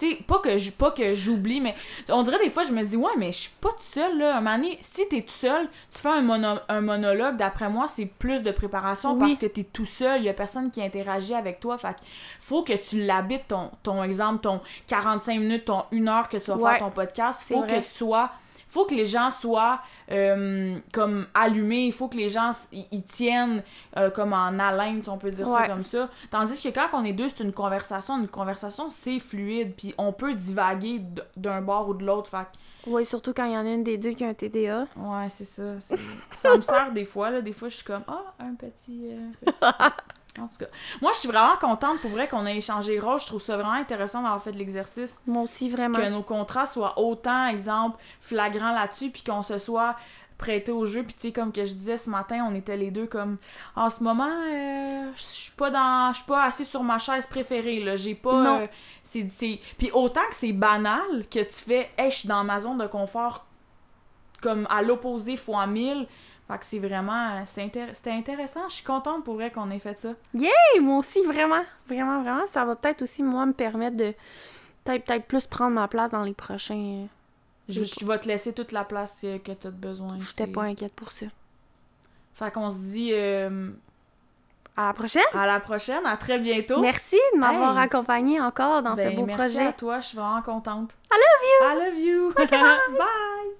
[0.00, 1.74] Tu sais, pas que je- pas que j'oublie, mais
[2.08, 4.36] on dirait des fois, je me dis, ouais, mais je suis pas toute seule, là.
[4.38, 7.86] Un moment donné, si t'es tout seul, tu fais un, mono- un monologue, d'après moi,
[7.86, 9.18] c'est plus de préparation Oui.
[9.20, 11.76] parce que t'es tout seul, il y a personne qui interagit avec toi.
[11.76, 12.00] Fait que
[12.40, 16.50] faut que tu l'habites, ton, ton exemple, ton 45 minutes, ton 1 heure que tu
[16.50, 16.70] vas Ouais.
[16.70, 17.42] faire ton podcast.
[17.46, 18.30] Faut que tu sois
[18.70, 23.62] faut que les gens soient euh, comme allumés, il faut que les gens ils tiennent
[23.96, 26.08] euh, comme en haleine, si on peut dire ça comme ça.
[26.30, 28.18] Tandis que quand on est deux, c'est une conversation.
[28.18, 31.02] Une conversation, c'est fluide, puis on peut divaguer
[31.36, 32.30] d'un bord ou de l'autre.
[32.30, 32.46] Fait
[32.86, 34.86] Ouais, surtout quand il y en a une des deux qui a un TDA.
[34.96, 35.74] ouais, c'est ça.
[36.32, 37.42] ça me sert des fois, là.
[37.42, 39.02] Des fois, je suis comme, ah, un petit.
[39.10, 39.64] euh, petit
[40.38, 40.66] En tout cas,
[41.00, 43.20] moi, je suis vraiment contente pour vrai qu'on ait échangé les rôles.
[43.20, 45.98] Je trouve ça vraiment intéressant d'avoir fait l'exercice Moi aussi, vraiment.
[45.98, 49.96] que nos contrats soient autant, exemple, flagrants là-dessus, puis qu'on se soit
[50.38, 51.02] prêté au jeu.
[51.02, 53.38] Puis tu sais, comme que je disais ce matin, on était les deux comme,
[53.76, 57.26] en ce moment, euh, je suis pas dans, je suis pas assis sur ma chaise
[57.26, 57.96] préférée, là.
[57.96, 58.42] J'ai pas...
[58.42, 58.60] Non.
[58.60, 58.66] euh,
[59.02, 59.60] c'est...
[59.78, 62.86] Puis autant que c'est banal que tu fais, hey, je suis dans ma zone de
[62.86, 63.44] confort,
[64.40, 66.06] comme à l'opposé fois mille.
[66.50, 68.68] Fait que c'est vraiment, c'est intér- c'était intéressant.
[68.68, 70.14] Je suis contente pour vrai qu'on ait fait ça.
[70.36, 72.46] Hey, moi aussi, vraiment, vraiment, vraiment.
[72.48, 74.14] Ça va peut-être aussi, moi, me permettre de
[74.84, 77.06] peut-être peut-être plus prendre ma place dans les prochains.
[77.68, 80.16] Je, J'ai je vais te laisser toute la place que, que tu as besoin.
[80.18, 81.26] J'étais c'est- pas inquiète pour ça.
[82.34, 83.68] Fait qu'on se dit euh,
[84.76, 85.22] À la prochaine!
[85.32, 86.80] à la prochaine, à très bientôt.
[86.80, 87.84] Merci de m'avoir Hey.
[87.84, 89.66] accompagné encore dans ce Ben, beau merci projet.
[89.66, 90.96] à toi, je suis vraiment contente.
[91.12, 91.66] I love you!
[91.66, 92.32] I love you.
[92.98, 93.59] Bye.